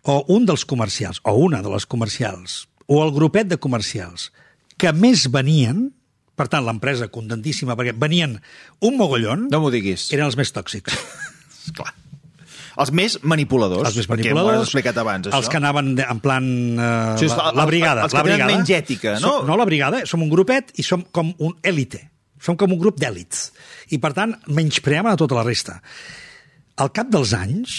o 0.09 0.17
un 0.33 0.47
dels 0.49 0.65
comercials, 0.65 1.21
o 1.25 1.35
una 1.37 1.61
de 1.63 1.71
les 1.73 1.85
comercials, 1.87 2.67
o 2.89 3.03
el 3.05 3.13
grupet 3.13 3.49
de 3.51 3.59
comercials 3.61 4.31
que 4.79 4.93
més 4.95 5.27
venien, 5.33 5.89
per 6.39 6.47
tant, 6.49 6.65
l'empresa 6.65 7.09
contentíssima, 7.13 7.75
perquè 7.77 7.93
venien 7.99 8.39
un 8.81 8.97
mogollon, 8.97 9.49
No 9.53 9.61
m'ho 9.61 9.73
diguis. 9.75 10.09
eren 10.15 10.29
els 10.31 10.37
més 10.39 10.53
tòxics. 10.55 10.95
Clar. 11.77 11.91
Els 12.79 12.93
més 12.95 13.17
manipuladors. 13.27 13.89
els 13.91 13.97
més 13.99 14.07
perquè 14.07 14.29
manipuladors, 14.31 14.61
has 14.63 14.69
explicat 14.71 15.01
abans, 15.03 15.27
això. 15.27 15.41
els 15.41 15.49
que 15.51 15.59
anaven 15.59 15.97
de, 15.99 16.05
en 16.07 16.21
plan... 16.23 16.45
Eh, 16.79 17.29
la, 17.35 17.51
la 17.59 17.67
brigada. 17.67 18.05
els 18.07 18.13
que 18.15 18.21
la 18.21 18.23
tenen 18.23 18.39
brigada. 18.39 18.53
menys 18.55 18.71
ètica, 18.77 19.17
no? 19.19 19.33
Som, 19.41 19.49
no 19.51 19.57
la 19.59 19.67
brigada, 19.67 20.05
som 20.07 20.23
un 20.23 20.31
grupet 20.31 20.71
i 20.79 20.87
som 20.87 21.03
com 21.11 21.33
un 21.43 21.57
élite. 21.67 22.05
Som 22.39 22.55
com 22.57 22.71
un 22.71 22.79
grup 22.79 23.01
d'èlits. 23.03 23.49
I, 23.91 23.99
per 23.99 24.13
tant, 24.15 24.37
menyspreaven 24.47 25.11
a 25.11 25.19
tota 25.19 25.35
la 25.35 25.43
resta. 25.43 25.81
Al 26.79 26.93
cap 26.95 27.09
dels 27.11 27.33
anys, 27.35 27.79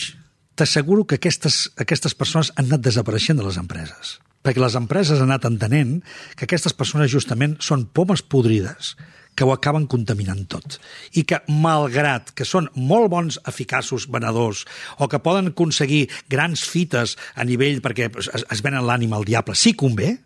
t'asseguro 0.59 1.05
que 1.07 1.19
aquestes, 1.19 1.69
aquestes 1.79 2.15
persones 2.19 2.49
han 2.57 2.67
anat 2.67 2.83
desapareixent 2.83 3.39
de 3.39 3.45
les 3.45 3.59
empreses. 3.61 4.17
Perquè 4.43 4.59
les 4.59 4.75
empreses 4.75 5.21
han 5.21 5.31
anat 5.31 5.47
entenent 5.47 6.01
que 6.35 6.43
aquestes 6.47 6.75
persones 6.75 7.11
justament 7.11 7.55
són 7.63 7.87
pomes 7.95 8.23
podrides 8.23 8.97
que 9.39 9.47
ho 9.47 9.53
acaben 9.53 9.85
contaminant 9.87 10.43
tot. 10.51 10.79
I 11.15 11.23
que, 11.23 11.39
malgrat 11.47 12.33
que 12.35 12.43
són 12.43 12.67
molt 12.75 13.07
bons, 13.13 13.39
eficaços 13.47 14.09
venedors, 14.11 14.65
o 14.99 15.07
que 15.07 15.23
poden 15.23 15.53
aconseguir 15.53 16.09
grans 16.27 16.65
fites 16.67 17.15
a 17.39 17.47
nivell 17.47 17.79
perquè 17.85 18.09
es, 18.11 18.27
es 18.35 18.63
venen 18.65 18.83
l'ànima 18.83 19.15
al 19.15 19.27
diable, 19.29 19.55
si 19.55 19.77
convé, 19.79 20.17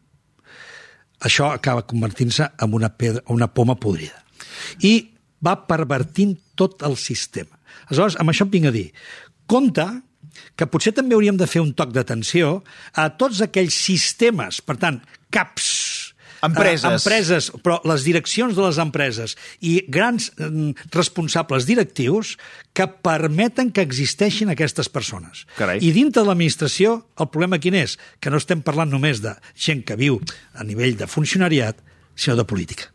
això 1.21 1.53
acaba 1.53 1.85
convertint-se 1.85 2.49
en 2.57 2.73
una, 2.73 2.89
pedra, 2.89 3.21
una 3.29 3.53
poma 3.53 3.77
podrida. 3.77 4.17
I 4.81 4.97
va 5.45 5.59
pervertint 5.69 6.39
tot 6.57 6.81
el 6.87 6.97
sistema. 6.97 7.53
Aleshores, 7.89 8.17
amb 8.21 8.33
això 8.33 8.47
et 8.47 8.53
vinc 8.55 8.69
a 8.69 8.75
dir, 8.75 8.87
compte 9.47 9.87
que 10.57 10.67
potser 10.69 10.93
també 10.97 11.17
hauríem 11.17 11.37
de 11.37 11.49
fer 11.49 11.61
un 11.61 11.73
toc 11.77 11.93
d'atenció 11.93 12.61
a 12.97 13.09
tots 13.19 13.41
aquells 13.45 13.75
sistemes, 13.75 14.61
per 14.65 14.77
tant, 14.81 15.01
caps, 15.33 16.13
Empreses. 16.43 16.83
eh, 16.83 16.93
empreses, 16.97 17.49
però 17.63 17.77
les 17.87 18.03
direccions 18.03 18.55
de 18.55 18.63
les 18.65 18.77
empreses 18.81 19.37
i 19.63 19.77
grans 19.87 20.27
eh, 20.35 20.49
responsables 20.91 21.65
directius 21.69 22.35
que 22.75 22.87
permeten 22.87 23.71
que 23.71 23.85
existeixin 23.85 24.51
aquestes 24.51 24.89
persones. 24.91 25.45
Carai. 25.55 25.79
I 25.79 25.93
dintre 25.95 26.21
de 26.21 26.27
l'administració, 26.27 26.97
el 27.15 27.31
problema 27.31 27.61
quin 27.63 27.77
és? 27.79 27.95
Que 28.19 28.33
no 28.33 28.41
estem 28.41 28.61
parlant 28.65 28.91
només 28.91 29.23
de 29.23 29.37
gent 29.55 29.85
que 29.87 29.95
viu 29.99 30.19
a 30.53 30.67
nivell 30.67 30.97
de 30.99 31.07
funcionariat, 31.07 31.79
sinó 32.15 32.35
de 32.35 32.45
política. 32.45 32.92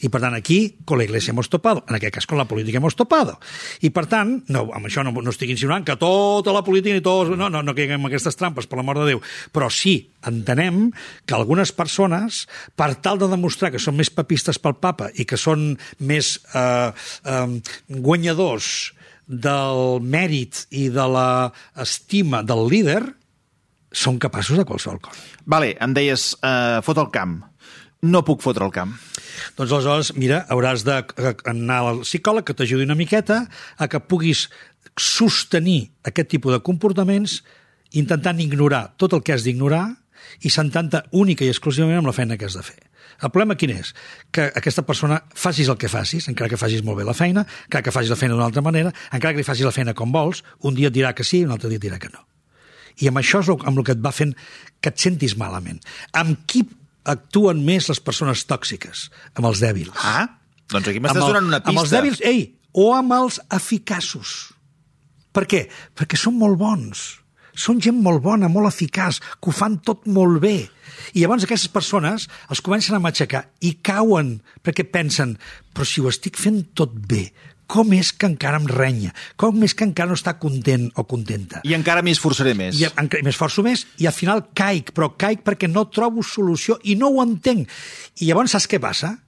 I, 0.00 0.10
per 0.12 0.20
tant, 0.22 0.36
aquí, 0.36 0.76
con 0.84 0.98
la 0.98 1.04
Iglesia 1.04 1.32
hemos 1.32 1.48
topado. 1.50 1.84
En 1.88 1.96
aquest 1.96 2.14
cas, 2.14 2.26
con 2.26 2.38
la 2.38 2.46
política 2.46 2.78
hemos 2.78 2.96
topado. 2.96 3.38
I, 3.80 3.90
per 3.90 4.06
tant, 4.06 4.36
no, 4.52 4.66
amb 4.74 4.86
això 4.86 5.02
no, 5.06 5.12
no 5.12 5.32
estic 5.34 5.50
insinuant 5.54 5.86
que 5.86 5.98
tota 5.98 6.54
la 6.54 6.62
política 6.66 6.98
i 6.98 7.04
tots... 7.04 7.32
No, 7.38 7.50
no, 7.50 7.62
no 7.62 7.74
caiguem 7.74 8.06
aquestes 8.06 8.38
trampes, 8.38 8.68
per 8.70 8.78
l'amor 8.78 9.02
de 9.02 9.08
Déu. 9.12 9.22
Però 9.54 9.70
sí, 9.72 9.96
entenem 10.28 10.88
que 11.26 11.36
algunes 11.36 11.72
persones, 11.74 12.44
per 12.78 12.92
tal 13.02 13.18
de 13.18 13.30
demostrar 13.30 13.72
que 13.74 13.82
són 13.82 13.98
més 13.98 14.12
papistes 14.14 14.60
pel 14.62 14.78
papa 14.78 15.10
i 15.18 15.26
que 15.28 15.38
són 15.40 15.72
més 15.98 16.36
eh, 16.54 16.90
eh, 16.92 17.46
guanyadors 17.88 18.72
del 19.28 20.00
mèrit 20.00 20.64
i 20.72 20.88
de 20.88 21.04
la 21.12 21.28
estima 21.76 22.40
del 22.46 22.64
líder, 22.70 23.02
són 23.92 24.18
capaços 24.20 24.58
de 24.58 24.64
qualsevol 24.68 25.00
cosa. 25.00 25.22
Vale, 25.48 25.74
em 25.80 25.94
deies, 25.96 26.32
uh, 26.42 26.80
fot 26.84 26.98
el 27.00 27.08
camp. 27.12 27.38
No 28.06 28.22
puc 28.22 28.42
fotre 28.44 28.62
el 28.66 28.70
camp. 28.74 28.92
Doncs 29.58 29.72
aleshores, 29.74 30.12
mira, 30.14 30.44
hauràs 30.54 30.84
d'anar 30.86 31.78
al 31.82 32.02
psicòleg 32.04 32.46
que 32.46 32.54
t'ajudi 32.54 32.86
una 32.86 32.98
miqueta 32.98 33.40
a 33.76 33.88
que 33.90 33.98
puguis 33.98 34.46
sostenir 34.98 35.90
aquest 36.06 36.30
tipus 36.30 36.54
de 36.54 36.60
comportaments 36.62 37.40
intentant 37.98 38.38
ignorar 38.42 38.92
tot 39.00 39.16
el 39.16 39.24
que 39.24 39.34
has 39.34 39.46
d'ignorar 39.46 39.88
i 40.44 40.52
sentant-te 40.52 41.02
única 41.18 41.46
i 41.46 41.50
exclusivament 41.50 41.98
amb 41.98 42.10
la 42.10 42.14
feina 42.14 42.38
que 42.38 42.46
has 42.46 42.54
de 42.58 42.62
fer. 42.62 42.78
El 43.18 43.32
problema 43.34 43.56
quin 43.58 43.72
és? 43.74 43.94
Que 44.30 44.46
aquesta 44.54 44.84
persona 44.86 45.18
facis 45.34 45.70
el 45.72 45.78
que 45.80 45.90
facis, 45.90 46.28
encara 46.30 46.50
que 46.52 46.60
facis 46.60 46.84
molt 46.86 47.00
bé 47.00 47.06
la 47.06 47.16
feina, 47.18 47.42
encara 47.66 47.82
que 47.82 47.94
facis 47.94 48.12
la 48.14 48.18
feina 48.20 48.36
d'una 48.36 48.46
altra 48.46 48.62
manera, 48.62 48.92
encara 49.10 49.32
que 49.32 49.42
li 49.42 49.46
facis 49.46 49.66
la 49.66 49.74
feina 49.74 49.94
com 49.98 50.12
vols, 50.14 50.44
un 50.62 50.78
dia 50.78 50.92
et 50.92 50.94
dirà 50.94 51.14
que 51.16 51.26
sí 51.26 51.42
i 51.42 51.48
un 51.48 51.54
altre 51.56 51.70
dia 51.72 51.82
et 51.82 51.86
dirà 51.88 51.98
que 51.98 52.12
no. 52.12 52.22
I 53.02 53.10
amb 53.10 53.18
això 53.18 53.42
és 53.42 53.50
amb 53.50 53.78
el 53.78 53.84
que 53.86 53.94
et 53.94 54.02
va 54.02 54.14
fent 54.14 54.34
que 54.82 54.92
et 54.92 55.02
sentis 55.02 55.34
malament. 55.38 55.80
Amb 56.18 56.46
qui 56.46 56.64
actuen 57.08 57.62
més 57.66 57.88
les 57.90 58.00
persones 58.04 58.44
tòxiques? 58.48 59.08
Amb 59.34 59.48
els 59.50 59.62
dèbils. 59.64 59.96
Ah, 60.02 60.26
doncs 60.68 60.90
aquí 60.90 61.00
m'estàs 61.02 61.24
donant 61.24 61.48
una 61.48 61.62
pista. 61.62 61.74
Amb 61.74 61.82
els 61.84 61.94
dèbils, 61.94 62.20
ei, 62.28 62.44
o 62.76 62.90
amb 62.96 63.16
els 63.16 63.40
eficaços. 63.54 64.34
Per 65.32 65.46
què? 65.48 65.64
Perquè 65.96 66.18
són 66.20 66.38
molt 66.40 66.58
bons. 66.60 67.06
Són 67.58 67.80
gent 67.82 67.96
molt 68.02 68.22
bona, 68.22 68.46
molt 68.52 68.70
eficaç, 68.70 69.18
que 69.42 69.50
ho 69.50 69.54
fan 69.54 69.80
tot 69.82 70.06
molt 70.06 70.38
bé. 70.44 70.68
I 71.14 71.24
llavors 71.24 71.46
aquestes 71.46 71.72
persones 71.74 72.28
els 72.52 72.62
comencen 72.62 72.94
a 72.94 73.02
matxacar 73.02 73.48
i 73.66 73.74
cauen 73.82 74.36
perquè 74.62 74.86
pensen 74.86 75.34
però 75.74 75.86
si 75.86 76.02
ho 76.02 76.10
estic 76.10 76.38
fent 76.38 76.60
tot 76.78 76.94
bé, 77.10 77.28
com 77.68 77.92
és 77.92 78.10
que 78.16 78.26
encara 78.30 78.58
em 78.58 78.66
renya? 78.70 79.12
Com 79.36 79.60
és 79.66 79.74
que 79.76 79.84
encara 79.84 80.08
no 80.08 80.16
està 80.16 80.34
content 80.40 80.88
o 80.96 81.04
contenta? 81.08 81.60
I 81.68 81.76
encara 81.76 82.02
m'hi 82.02 82.16
esforçaré 82.16 82.54
més. 82.56 82.80
I 82.80 82.88
encara 82.88 83.24
m'esforço 83.26 83.62
més 83.66 83.84
i 84.00 84.08
al 84.08 84.16
final 84.16 84.46
caic, 84.56 84.94
però 84.96 85.10
caic 85.20 85.44
perquè 85.46 85.68
no 85.68 85.84
trobo 85.92 86.24
solució 86.24 86.78
i 86.88 86.96
no 86.96 87.12
ho 87.12 87.22
entenc. 87.24 87.68
I 88.22 88.30
llavors 88.30 88.56
saps 88.56 88.68
què 88.72 88.80
passa? 88.80 89.18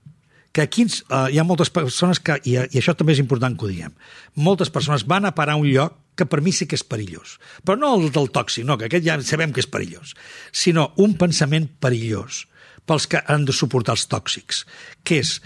Que 0.57 0.65
aquí 0.65 0.87
uh, 0.89 1.29
hi 1.31 1.39
ha 1.39 1.47
moltes 1.47 1.71
persones 1.71 2.19
que, 2.19 2.41
i, 2.49 2.57
i 2.57 2.81
això 2.81 2.97
també 2.99 3.15
és 3.15 3.21
important 3.23 3.55
que 3.55 3.69
ho 3.69 3.71
diguem, 3.71 3.93
moltes 4.35 4.73
persones 4.73 5.05
van 5.07 5.29
a 5.29 5.35
parar 5.37 5.55
a 5.55 5.61
un 5.61 5.69
lloc 5.69 6.01
que 6.19 6.27
per 6.27 6.41
mi 6.43 6.51
sí 6.57 6.67
que 6.67 6.81
és 6.81 6.83
perillós. 6.83 7.37
Però 7.63 7.77
no 7.79 7.93
el 7.99 8.09
del 8.15 8.33
tòxic, 8.33 8.65
no, 8.67 8.79
que 8.81 8.89
aquest 8.89 9.07
ja 9.07 9.19
sabem 9.23 9.53
que 9.53 9.63
és 9.63 9.69
perillós, 9.71 10.17
sinó 10.51 10.91
un 10.99 11.15
pensament 11.21 11.69
perillós 11.79 12.47
pels 12.89 13.07
que 13.07 13.21
han 13.31 13.45
de 13.47 13.55
suportar 13.55 13.95
els 13.95 14.09
tòxics, 14.11 14.65
que 15.05 15.21
és, 15.23 15.37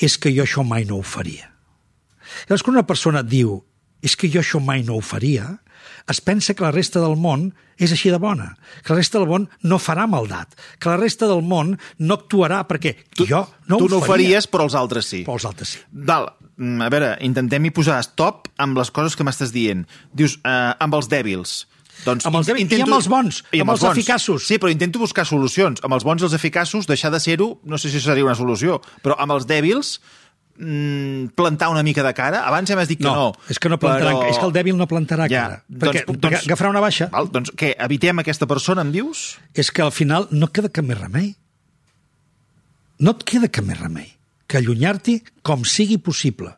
és 0.00 0.16
que 0.16 0.32
jo 0.32 0.46
això 0.46 0.64
mai 0.64 0.86
no 0.88 1.02
ho 1.02 1.04
faria. 1.04 1.55
Llavors, 2.46 2.64
quan 2.64 2.76
una 2.76 2.86
persona 2.88 3.24
diu 3.24 3.60
és 4.04 4.16
que 4.16 4.28
jo 4.30 4.42
això 4.42 4.60
mai 4.62 4.84
no 4.86 4.98
ho 4.98 5.04
faria, 5.04 5.56
es 6.10 6.20
pensa 6.20 6.54
que 6.54 6.64
la 6.64 6.72
resta 6.74 7.00
del 7.02 7.16
món 7.18 7.48
és 7.82 7.92
així 7.92 8.10
de 8.12 8.18
bona, 8.22 8.52
que 8.84 8.94
la 8.94 9.00
resta 9.00 9.18
del 9.18 9.28
món 9.30 9.46
no 9.66 9.78
farà 9.82 10.06
maldat, 10.10 10.54
que 10.78 10.90
la 10.90 10.98
resta 11.00 11.28
del 11.28 11.42
món 11.44 11.74
no 11.98 12.18
actuarà 12.18 12.62
perquè 12.68 12.94
tu, 13.14 13.26
jo 13.28 13.42
no 13.66 13.80
tu 13.80 13.88
ho 13.88 13.90
no 13.90 14.00
ho 14.00 14.04
faria, 14.04 14.36
faries, 14.36 14.50
però 14.50 14.68
els 14.68 14.76
altres 14.78 15.10
sí. 15.12 15.22
però 15.26 15.38
els 15.40 15.48
altres 15.48 15.74
sí. 15.76 15.82
Val, 15.90 16.28
mm, 16.56 16.84
a 16.86 16.90
veure, 16.92 17.14
intentem-hi 17.26 17.72
posar 17.74 17.98
stop 18.06 18.50
amb 18.62 18.78
les 18.78 18.92
coses 18.94 19.16
que 19.18 19.26
m'estàs 19.26 19.54
dient. 19.54 19.86
Dius, 20.14 20.38
eh, 20.44 20.76
amb 20.78 20.96
els 20.98 21.10
dèbils. 21.12 21.64
Doncs 22.04 22.26
Amb 22.28 22.36
els 22.38 22.48
dèbils 22.50 22.72
i 22.76 22.82
amb 22.84 22.92
els 22.98 23.08
bons, 23.08 23.40
amb 23.56 23.72
els 23.72 23.84
eficaços. 23.88 24.46
Sí, 24.46 24.58
però 24.60 24.70
intento 24.70 25.00
buscar 25.00 25.24
solucions. 25.26 25.80
Amb 25.82 25.96
els 25.96 26.04
bons 26.04 26.22
i 26.22 26.26
els 26.28 26.36
eficaços, 26.36 26.86
deixar 26.86 27.10
de 27.10 27.20
ser-ho, 27.24 27.54
no 27.64 27.80
sé 27.80 27.90
si 27.90 28.02
seria 28.04 28.26
una 28.26 28.36
solució, 28.36 28.82
però 29.02 29.16
amb 29.18 29.32
els 29.32 29.48
dèbils, 29.48 29.96
plantar 31.34 31.68
una 31.68 31.82
mica 31.82 32.02
de 32.02 32.12
cara. 32.14 32.42
Abans 32.48 32.68
ja 32.70 32.76
m'has 32.76 32.88
dit 32.88 32.98
que 32.98 33.04
No, 33.04 33.14
no. 33.14 33.32
és 33.48 33.58
que 33.58 33.68
no 33.68 33.78
plantarà, 33.78 34.12
però... 34.14 34.30
és 34.30 34.38
que 34.38 34.46
el 34.48 34.52
dèbil 34.54 34.76
no 34.76 34.86
plantarà 34.90 35.28
Ja, 35.28 35.42
cara. 35.42 35.62
perquè, 35.70 36.04
doncs- 36.06 36.20
perquè 36.20 36.30
doncs- 36.36 36.46
agafarà 36.46 36.70
una 36.70 36.80
baixa 36.84 37.08
Val, 37.12 37.28
doncs 37.32 37.52
què, 37.56 37.74
evitem 37.78 38.18
aquesta 38.22 38.46
persona, 38.46 38.82
em 38.82 38.92
dius? 38.92 39.38
és 39.54 39.70
que 39.70 39.82
al 39.82 39.92
final 39.92 40.28
no 40.30 40.48
queda 40.48 40.68
cap 40.72 40.84
més 40.84 40.98
remei. 41.00 41.34
No 42.98 43.12
et 43.16 43.24
queda 43.28 43.48
cap 43.52 43.64
més 43.68 43.78
remei 43.80 44.12
que 44.48 44.58
allunyar-t'hi 44.60 45.18
com 45.42 45.64
sigui 45.66 45.98
possible. 45.98 46.52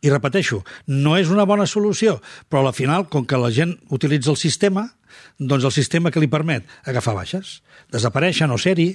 I 0.00 0.10
repeteixo, 0.10 0.62
no 0.86 1.16
és 1.18 1.28
una 1.28 1.44
bona 1.44 1.66
solució, 1.66 2.20
però 2.48 2.62
al 2.66 2.72
final, 2.72 3.08
com 3.10 3.26
que 3.26 3.36
la 3.36 3.50
gent 3.50 3.76
utilitza 3.90 4.30
el 4.30 4.38
sistema, 4.38 4.86
doncs 5.38 5.64
el 5.66 5.72
sistema 5.74 6.10
que 6.14 6.20
li 6.22 6.28
permet 6.30 6.64
agafar 6.86 7.14
baixes, 7.18 7.58
desaparèixer, 7.92 8.46
no 8.48 8.56
ser-hi, 8.58 8.92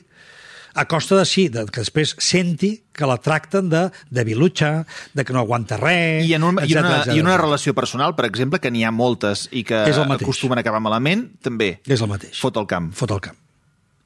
a 0.75 0.85
costa 0.87 1.15
de 1.19 1.25
sí, 1.29 1.47
de, 1.53 1.65
que 1.69 1.81
després 1.83 2.15
senti 2.17 2.83
que 2.93 3.05
la 3.05 3.17
tracten 3.21 3.69
de, 3.69 3.83
de 4.09 4.23
vilutxa, 4.25 4.85
de 5.13 5.23
que 5.25 5.33
no 5.33 5.39
aguanta 5.43 5.77
res, 5.77 6.25
I 6.25 6.33
en, 6.33 6.43
un, 6.47 6.57
i, 6.57 6.65
etcètera, 6.65 6.87
una, 6.87 6.97
etcètera, 6.97 7.17
I 7.17 7.21
una 7.21 7.37
relació 7.37 7.73
personal, 7.77 8.15
per 8.17 8.25
exemple, 8.25 8.59
que 8.59 8.71
n'hi 8.73 8.83
ha 8.83 8.91
moltes 8.91 9.47
i 9.51 9.63
que 9.63 9.83
És 9.89 9.97
el 10.01 10.07
mateix. 10.09 10.25
acostumen 10.27 10.57
a 10.57 10.65
acabar 10.65 10.81
malament, 10.81 11.27
també. 11.45 11.75
És 11.85 12.01
el 12.01 12.09
mateix. 12.09 12.39
Fot 12.41 12.57
el 12.57 12.65
camp. 12.67 12.91
Fot 12.97 13.11
el 13.13 13.21
camp. 13.21 13.37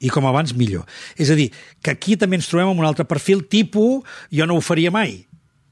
I 0.04 0.12
com 0.14 0.28
abans, 0.30 0.52
millor. 0.54 0.84
És 1.18 1.32
a 1.34 1.36
dir, 1.40 1.48
que 1.82 1.90
aquí 1.96 2.18
també 2.20 2.38
ens 2.38 2.48
trobem 2.52 2.70
amb 2.70 2.80
un 2.84 2.86
altre 2.86 3.06
perfil 3.10 3.48
tipus 3.50 4.04
jo 4.30 4.46
no 4.46 4.60
ho 4.60 4.62
faria 4.62 4.92
mai, 4.94 5.24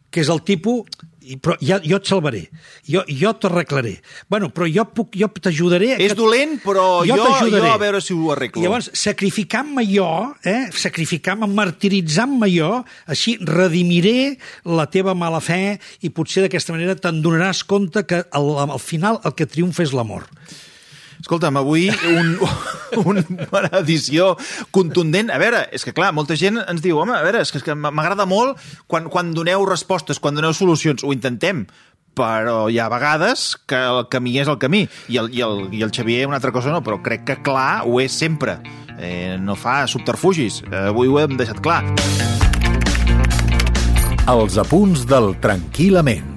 que 0.09 0.23
és 0.23 0.29
el 0.33 0.41
tipus 0.47 0.87
i- 1.03 1.04
però 1.41 1.55
ja, 1.63 1.79
jo 1.83 1.97
et 1.97 2.05
salvaré, 2.09 2.41
jo, 2.87 3.01
jo 3.09 3.31
t'arreglaré. 3.41 3.95
Bueno, 4.29 4.49
però 4.53 4.67
jo 4.69 4.85
puc, 4.95 5.15
jo 5.17 5.27
t'ajudaré... 5.41 5.93
És 5.97 6.13
que- 6.13 6.17
dolent, 6.19 6.57
però 6.63 7.03
jo, 7.07 7.15
jo, 7.17 7.25
t'ajudaré. 7.25 7.69
a 7.73 7.77
veure 7.81 8.01
si 8.03 8.13
ho 8.13 8.31
arreglo. 8.33 8.63
Llavors, 8.63 8.91
sacrificant-me 8.93 9.85
jo, 9.89 10.07
eh, 10.45 10.67
sacrificant-me, 10.71 11.49
martiritzant-me 11.57 12.49
jo, 12.53 12.71
així 13.11 13.37
redimiré 13.41 14.35
la 14.65 14.85
teva 14.91 15.15
mala 15.17 15.41
fe 15.43 15.77
i 16.05 16.11
potser 16.13 16.45
d'aquesta 16.45 16.75
manera 16.75 16.95
te'n 16.99 17.21
donaràs 17.25 17.63
compte 17.67 18.05
que 18.07 18.23
al, 18.29 18.51
al 18.69 18.79
final 18.79 19.19
el 19.25 19.33
que 19.37 19.49
triomfa 19.49 19.83
és 19.85 19.93
l'amor. 19.95 20.27
Escolta'm, 21.25 21.57
avui 21.57 21.87
un, 21.89 22.35
un, 23.01 23.17
una 23.49 23.69
edició 23.79 24.35
contundent. 24.69 25.31
A 25.33 25.39
veure, 25.41 25.63
és 25.73 25.81
que 25.81 25.93
clar, 25.97 26.11
molta 26.13 26.37
gent 26.37 26.59
ens 26.61 26.83
diu, 26.85 26.99
home, 27.01 27.15
a 27.17 27.23
veure, 27.25 27.41
és 27.41 27.49
que, 27.49 27.63
que 27.65 27.73
m'agrada 27.73 28.27
molt 28.29 28.61
quan, 28.85 29.07
quan 29.09 29.31
doneu 29.33 29.65
respostes, 29.65 30.21
quan 30.21 30.37
doneu 30.37 30.53
solucions, 30.53 31.01
ho 31.01 31.15
intentem, 31.15 31.63
però 32.15 32.67
hi 32.69 32.77
ha 32.77 32.85
vegades 32.93 33.47
que 33.65 33.79
el 33.89 34.03
camí 34.13 34.35
és 34.37 34.51
el 34.53 34.59
camí 34.61 34.83
i 35.09 35.17
el, 35.17 35.31
i 35.33 35.41
el, 35.41 35.65
i 35.73 35.81
el 35.81 35.95
Xavier 35.97 36.29
una 36.29 36.37
altra 36.37 36.53
cosa 36.53 36.69
no, 36.69 36.83
però 36.85 37.01
crec 37.01 37.25
que 37.25 37.39
clar 37.41 37.81
ho 37.89 37.97
és 38.05 38.13
sempre. 38.13 38.59
Eh, 38.95 39.33
no 39.41 39.57
fa 39.57 39.81
subterfugis. 39.89 40.61
Eh, 40.69 40.85
avui 40.93 41.09
ho 41.09 41.17
hem 41.23 41.33
deixat 41.41 41.57
clar. 41.65 41.81
Els 44.29 44.61
apunts 44.61 45.09
del 45.09 45.33
Tranquil·lament. 45.41 46.34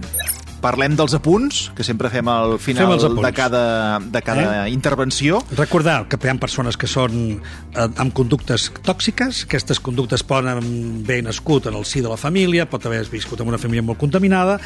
Parlem 0.59 0.97
dels 0.99 1.15
apunts, 1.15 1.69
que 1.77 1.85
sempre 1.87 2.11
fem 2.11 2.27
al 2.31 2.57
final 2.59 2.97
Fem 2.99 3.15
de 3.23 3.33
cada, 3.33 3.63
de 4.01 4.23
cada 4.27 4.47
eh? 4.67 4.71
intervenció. 4.73 5.39
Recordar 5.55 6.09
que 6.11 6.19
hi 6.19 6.31
ha 6.33 6.35
persones 6.41 6.77
que 6.77 6.89
són 6.91 7.15
eh, 7.39 7.85
amb 7.87 8.11
conductes 8.17 8.69
tòxiques, 8.83 9.45
aquestes 9.47 9.79
conductes 9.79 10.25
poden 10.27 10.51
haver 10.57 11.21
nascut 11.23 11.69
en 11.71 11.79
el 11.79 11.87
si 11.87 12.03
de 12.03 12.11
la 12.11 12.19
família, 12.19 12.67
pot 12.71 12.87
haver 12.91 13.05
viscut 13.13 13.41
en 13.45 13.53
una 13.53 13.61
família 13.63 13.85
molt 13.87 14.01
contaminada, 14.01 14.57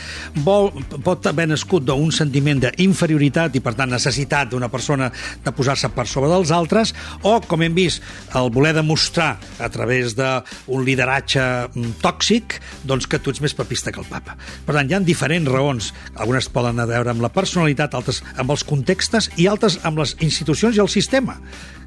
vol, 0.47 0.71
pot 1.05 1.29
haver 1.29 1.51
nascut 1.51 1.85
d'un 1.85 2.13
sentiment 2.15 2.65
d'inferioritat 2.65 3.59
i, 3.59 3.65
per 3.65 3.75
tant, 3.77 3.93
necessitat 3.93 4.53
d'una 4.55 4.71
persona 4.73 5.11
de 5.45 5.53
posar-se 5.53 5.93
per 5.93 6.07
sobre 6.09 6.33
dels 6.33 6.55
altres, 6.57 6.95
o, 7.21 7.37
com 7.45 7.67
hem 7.67 7.77
vist, 7.77 8.01
el 8.39 8.49
voler 8.55 8.73
demostrar 8.79 9.35
a 9.61 9.69
través 9.73 10.17
d'un 10.17 10.87
lideratge 10.87 11.45
mm, 11.69 12.01
tòxic 12.01 12.59
doncs 12.89 13.05
que 13.07 13.21
tu 13.21 13.35
ets 13.35 13.45
més 13.45 13.57
papista 13.57 13.93
que 13.93 14.01
el 14.01 14.09
papa. 14.09 14.39
Per 14.65 14.77
tant, 14.77 14.89
hi 14.89 14.97
ha 14.97 15.05
diferents 15.05 15.53
raons 15.53 15.82
algunes 16.15 16.49
poden 16.53 16.81
a 16.83 16.87
veure 16.89 17.13
amb 17.13 17.25
la 17.25 17.33
personalitat, 17.33 17.95
altres 17.99 18.23
amb 18.37 18.53
els 18.55 18.65
contextes 18.69 19.31
i 19.41 19.49
altres 19.51 19.81
amb 19.89 19.99
les 20.03 20.15
institucions 20.21 20.77
i 20.77 20.83
el 20.85 20.91
sistema. 20.93 21.39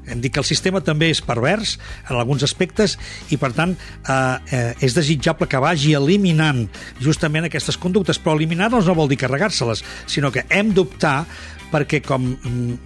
Hem 0.06 0.20
dit 0.22 0.32
que 0.32 0.38
el 0.38 0.46
sistema 0.46 0.80
també 0.86 1.08
és 1.10 1.20
pervers 1.24 1.76
en 2.06 2.14
alguns 2.20 2.44
aspectes 2.46 2.94
i, 3.34 3.38
per 3.40 3.50
tant, 3.56 3.74
eh, 3.74 4.14
eh, 4.54 4.86
és 4.86 4.94
desitjable 4.94 5.48
que 5.50 5.62
vagi 5.62 5.96
eliminant 5.98 6.66
justament 7.02 7.48
aquestes 7.48 7.78
conductes, 7.80 8.20
però 8.22 8.36
eliminar-les 8.36 8.86
no 8.86 8.94
vol 8.94 9.10
dir 9.10 9.18
carregar-se-les, 9.24 9.82
sinó 10.06 10.30
que 10.30 10.46
hem 10.48 10.72
d'optar 10.76 11.18
perquè, 11.72 12.00
com, 12.06 12.30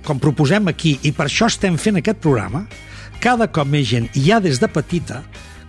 com 0.07 0.23
proposem 0.23 0.73
aquí, 0.73 0.96
i 1.05 1.12
per 1.12 1.29
això 1.29 1.51
estem 1.53 1.77
fent 1.77 2.01
aquest 2.01 2.23
programa, 2.25 2.64
cada 3.20 3.51
cop 3.53 3.68
més 3.68 3.90
gent, 3.90 4.09
ja 4.16 4.40
des 4.40 4.62
de 4.62 4.68
petita, 4.73 5.20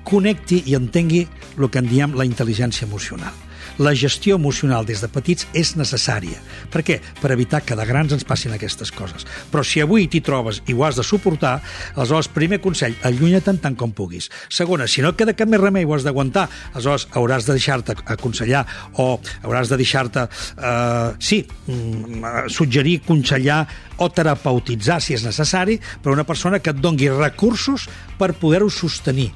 connecti 0.08 0.64
i 0.72 0.80
entengui 0.80 1.26
el 1.60 1.70
que 1.70 1.84
en 1.84 1.90
diem 1.92 2.16
la 2.16 2.26
intel·ligència 2.26 2.88
emocional 2.88 3.36
la 3.82 3.94
gestió 3.98 4.38
emocional 4.38 4.86
des 4.86 5.02
de 5.02 5.10
petits 5.10 5.48
és 5.58 5.74
necessària. 5.80 6.38
Per 6.72 6.84
què? 6.86 7.00
Per 7.22 7.32
evitar 7.34 7.64
que 7.66 7.76
de 7.78 7.86
grans 7.90 8.14
ens 8.14 8.26
passin 8.28 8.54
aquestes 8.54 8.94
coses. 8.94 9.26
Però 9.52 9.64
si 9.66 9.82
avui 9.82 10.08
t'hi 10.08 10.22
trobes 10.26 10.62
i 10.70 10.76
ho 10.78 10.86
has 10.86 11.00
de 11.00 11.06
suportar, 11.06 11.58
aleshores, 11.96 12.30
primer 12.32 12.62
consell, 12.62 12.96
allunya-te'n 13.08 13.62
tant 13.64 13.78
com 13.80 13.94
puguis. 13.98 14.30
Segona, 14.50 14.88
si 14.88 15.02
no 15.02 15.16
queda 15.18 15.36
cap 15.38 15.50
més 15.50 15.62
remei, 15.62 15.88
ho 15.88 15.96
has 15.98 16.06
d'aguantar, 16.06 16.48
aleshores 16.74 17.08
hauràs 17.18 17.50
de 17.50 17.58
deixar-te 17.58 17.98
aconsellar 18.14 18.66
o 19.02 19.16
hauràs 19.42 19.74
de 19.74 19.82
deixar-te, 19.82 20.28
eh, 20.28 21.12
sí, 21.20 21.42
mm, 21.68 22.50
suggerir, 22.50 23.02
aconsellar 23.02 23.66
o 24.02 24.10
terapeutitzar, 24.10 25.00
si 25.02 25.16
és 25.16 25.26
necessari, 25.28 25.78
per 26.02 26.16
una 26.16 26.26
persona 26.28 26.60
que 26.60 26.74
et 26.74 26.82
dongui 26.82 27.12
recursos 27.14 27.88
per 28.18 28.34
poder-ho 28.42 28.70
sostenir 28.74 29.30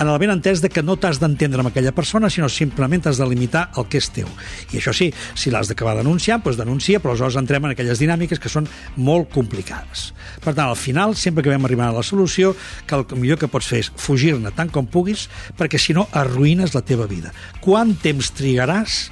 en 0.00 0.08
el 0.08 0.18
ben 0.18 0.30
entès 0.32 0.62
de 0.64 0.70
que 0.72 0.82
no 0.82 0.96
t'has 0.96 1.18
d'entendre 1.20 1.60
amb 1.60 1.68
aquella 1.68 1.92
persona, 1.92 2.30
sinó 2.32 2.48
simplement 2.48 3.04
has 3.06 3.18
de 3.20 3.26
limitar 3.28 3.66
el 3.76 3.84
que 3.92 4.00
és 4.00 4.08
teu. 4.16 4.30
I 4.72 4.80
això 4.80 4.94
sí, 4.96 5.10
si 5.36 5.52
l'has 5.52 5.68
d'acabar 5.68 5.98
denunciant, 5.98 6.40
doncs 6.40 6.56
denuncia, 6.56 7.02
però 7.04 7.12
aleshores 7.12 7.36
entrem 7.36 7.68
en 7.68 7.74
aquelles 7.74 8.00
dinàmiques 8.00 8.40
que 8.40 8.48
són 8.48 8.68
molt 8.96 9.28
complicades. 9.34 10.10
Per 10.40 10.54
tant, 10.54 10.70
al 10.70 10.80
final, 10.80 11.12
sempre 11.20 11.44
que 11.44 11.52
vam 11.52 11.68
arribar 11.68 11.90
a 11.90 11.98
la 12.00 12.06
solució, 12.06 12.54
que 12.88 12.96
el 12.96 13.04
millor 13.20 13.42
que 13.42 13.52
pots 13.52 13.68
fer 13.68 13.84
és 13.84 13.92
fugir-ne 14.00 14.54
tant 14.56 14.72
com 14.72 14.88
puguis, 14.88 15.28
perquè 15.60 15.78
si 15.78 15.92
no 15.92 16.08
arruïnes 16.16 16.72
la 16.72 16.80
teva 16.80 17.04
vida. 17.10 17.34
Quant 17.60 17.92
temps 18.00 18.32
trigaràs 18.32 19.10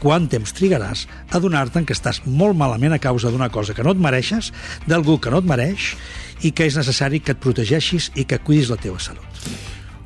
quant 0.00 0.28
temps 0.30 0.54
trigaràs 0.56 1.06
a 1.30 1.40
donar-te'n 1.42 1.86
que 1.86 1.96
estàs 1.96 2.22
molt 2.26 2.58
malament 2.58 2.96
a 2.96 3.02
causa 3.02 3.30
d'una 3.30 3.50
cosa 3.52 3.76
que 3.76 3.84
no 3.86 3.94
et 3.94 4.00
mereixes, 4.00 4.52
d'algú 4.88 5.18
que 5.20 5.32
no 5.32 5.42
et 5.44 5.48
mereix 5.48 5.94
i 6.42 6.54
que 6.56 6.66
és 6.66 6.78
necessari 6.78 7.20
que 7.20 7.36
et 7.36 7.42
protegeixis 7.42 8.10
i 8.16 8.24
que 8.24 8.40
cuidis 8.40 8.72
la 8.72 8.80
teva 8.80 9.00
salut. 9.00 9.26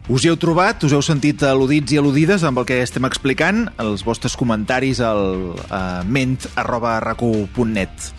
Us 0.05 0.27
hi 0.27 0.29
heu 0.29 0.37
trobat, 0.37 0.83
us 0.85 0.93
heu 0.93 1.01
sentit 1.01 1.41
al·ludits 1.49 1.95
i 1.95 1.97
al·ludides 1.97 2.43
amb 2.45 2.61
el 2.61 2.67
que 2.69 2.83
estem 2.85 3.07
explicant, 3.09 3.63
els 3.81 4.05
vostres 4.05 4.37
comentaris 4.37 5.01
al 5.01 5.55
uh, 5.55 6.03
ment 6.05 6.37
arroba 6.61 6.99
racu.net. 7.01 8.11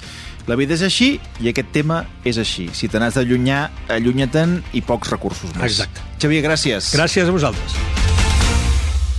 La 0.49 0.57
vida 0.57 0.73
és 0.77 0.81
així 0.85 1.15
i 1.41 1.51
aquest 1.51 1.69
tema 1.73 2.03
és 2.25 2.41
així. 2.41 2.71
Si 2.73 2.89
te 2.89 3.01
n'has 3.01 3.17
d'allunyar, 3.17 3.67
allunya-te'n 3.93 4.59
i 4.77 4.81
pocs 4.85 5.13
recursos 5.13 5.53
més. 5.53 5.69
Exacte. 5.69 6.05
Xavier, 6.21 6.41
gràcies. 6.45 6.89
Gràcies 6.97 7.29
a 7.29 7.38
vosaltres. 7.38 8.04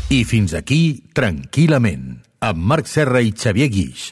I 0.07 0.21
fins 0.23 0.53
aquí, 0.55 1.03
tranquil·lament, 1.19 2.21
amb 2.47 2.61
Marc 2.71 2.87
Serra 2.87 3.19
i 3.27 3.33
Xavier 3.35 3.67
Guix, 3.75 4.05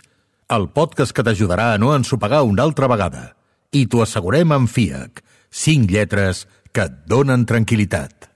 el 0.50 0.66
podcast 0.74 1.14
que 1.14 1.22
t'ajudarà 1.22 1.68
a 1.70 1.78
no 1.78 1.92
ensopegar 1.94 2.40
una 2.42 2.64
altra 2.66 2.88
vegada. 2.90 3.22
I 3.70 3.84
t'ho 3.86 4.02
assegurem 4.02 4.50
amb 4.56 4.66
FIAC, 4.66 5.22
cinc 5.54 5.94
lletres 5.94 6.48
que 6.74 6.88
et 6.88 6.96
donen 7.06 7.46
tranquil·litat. 7.46 8.26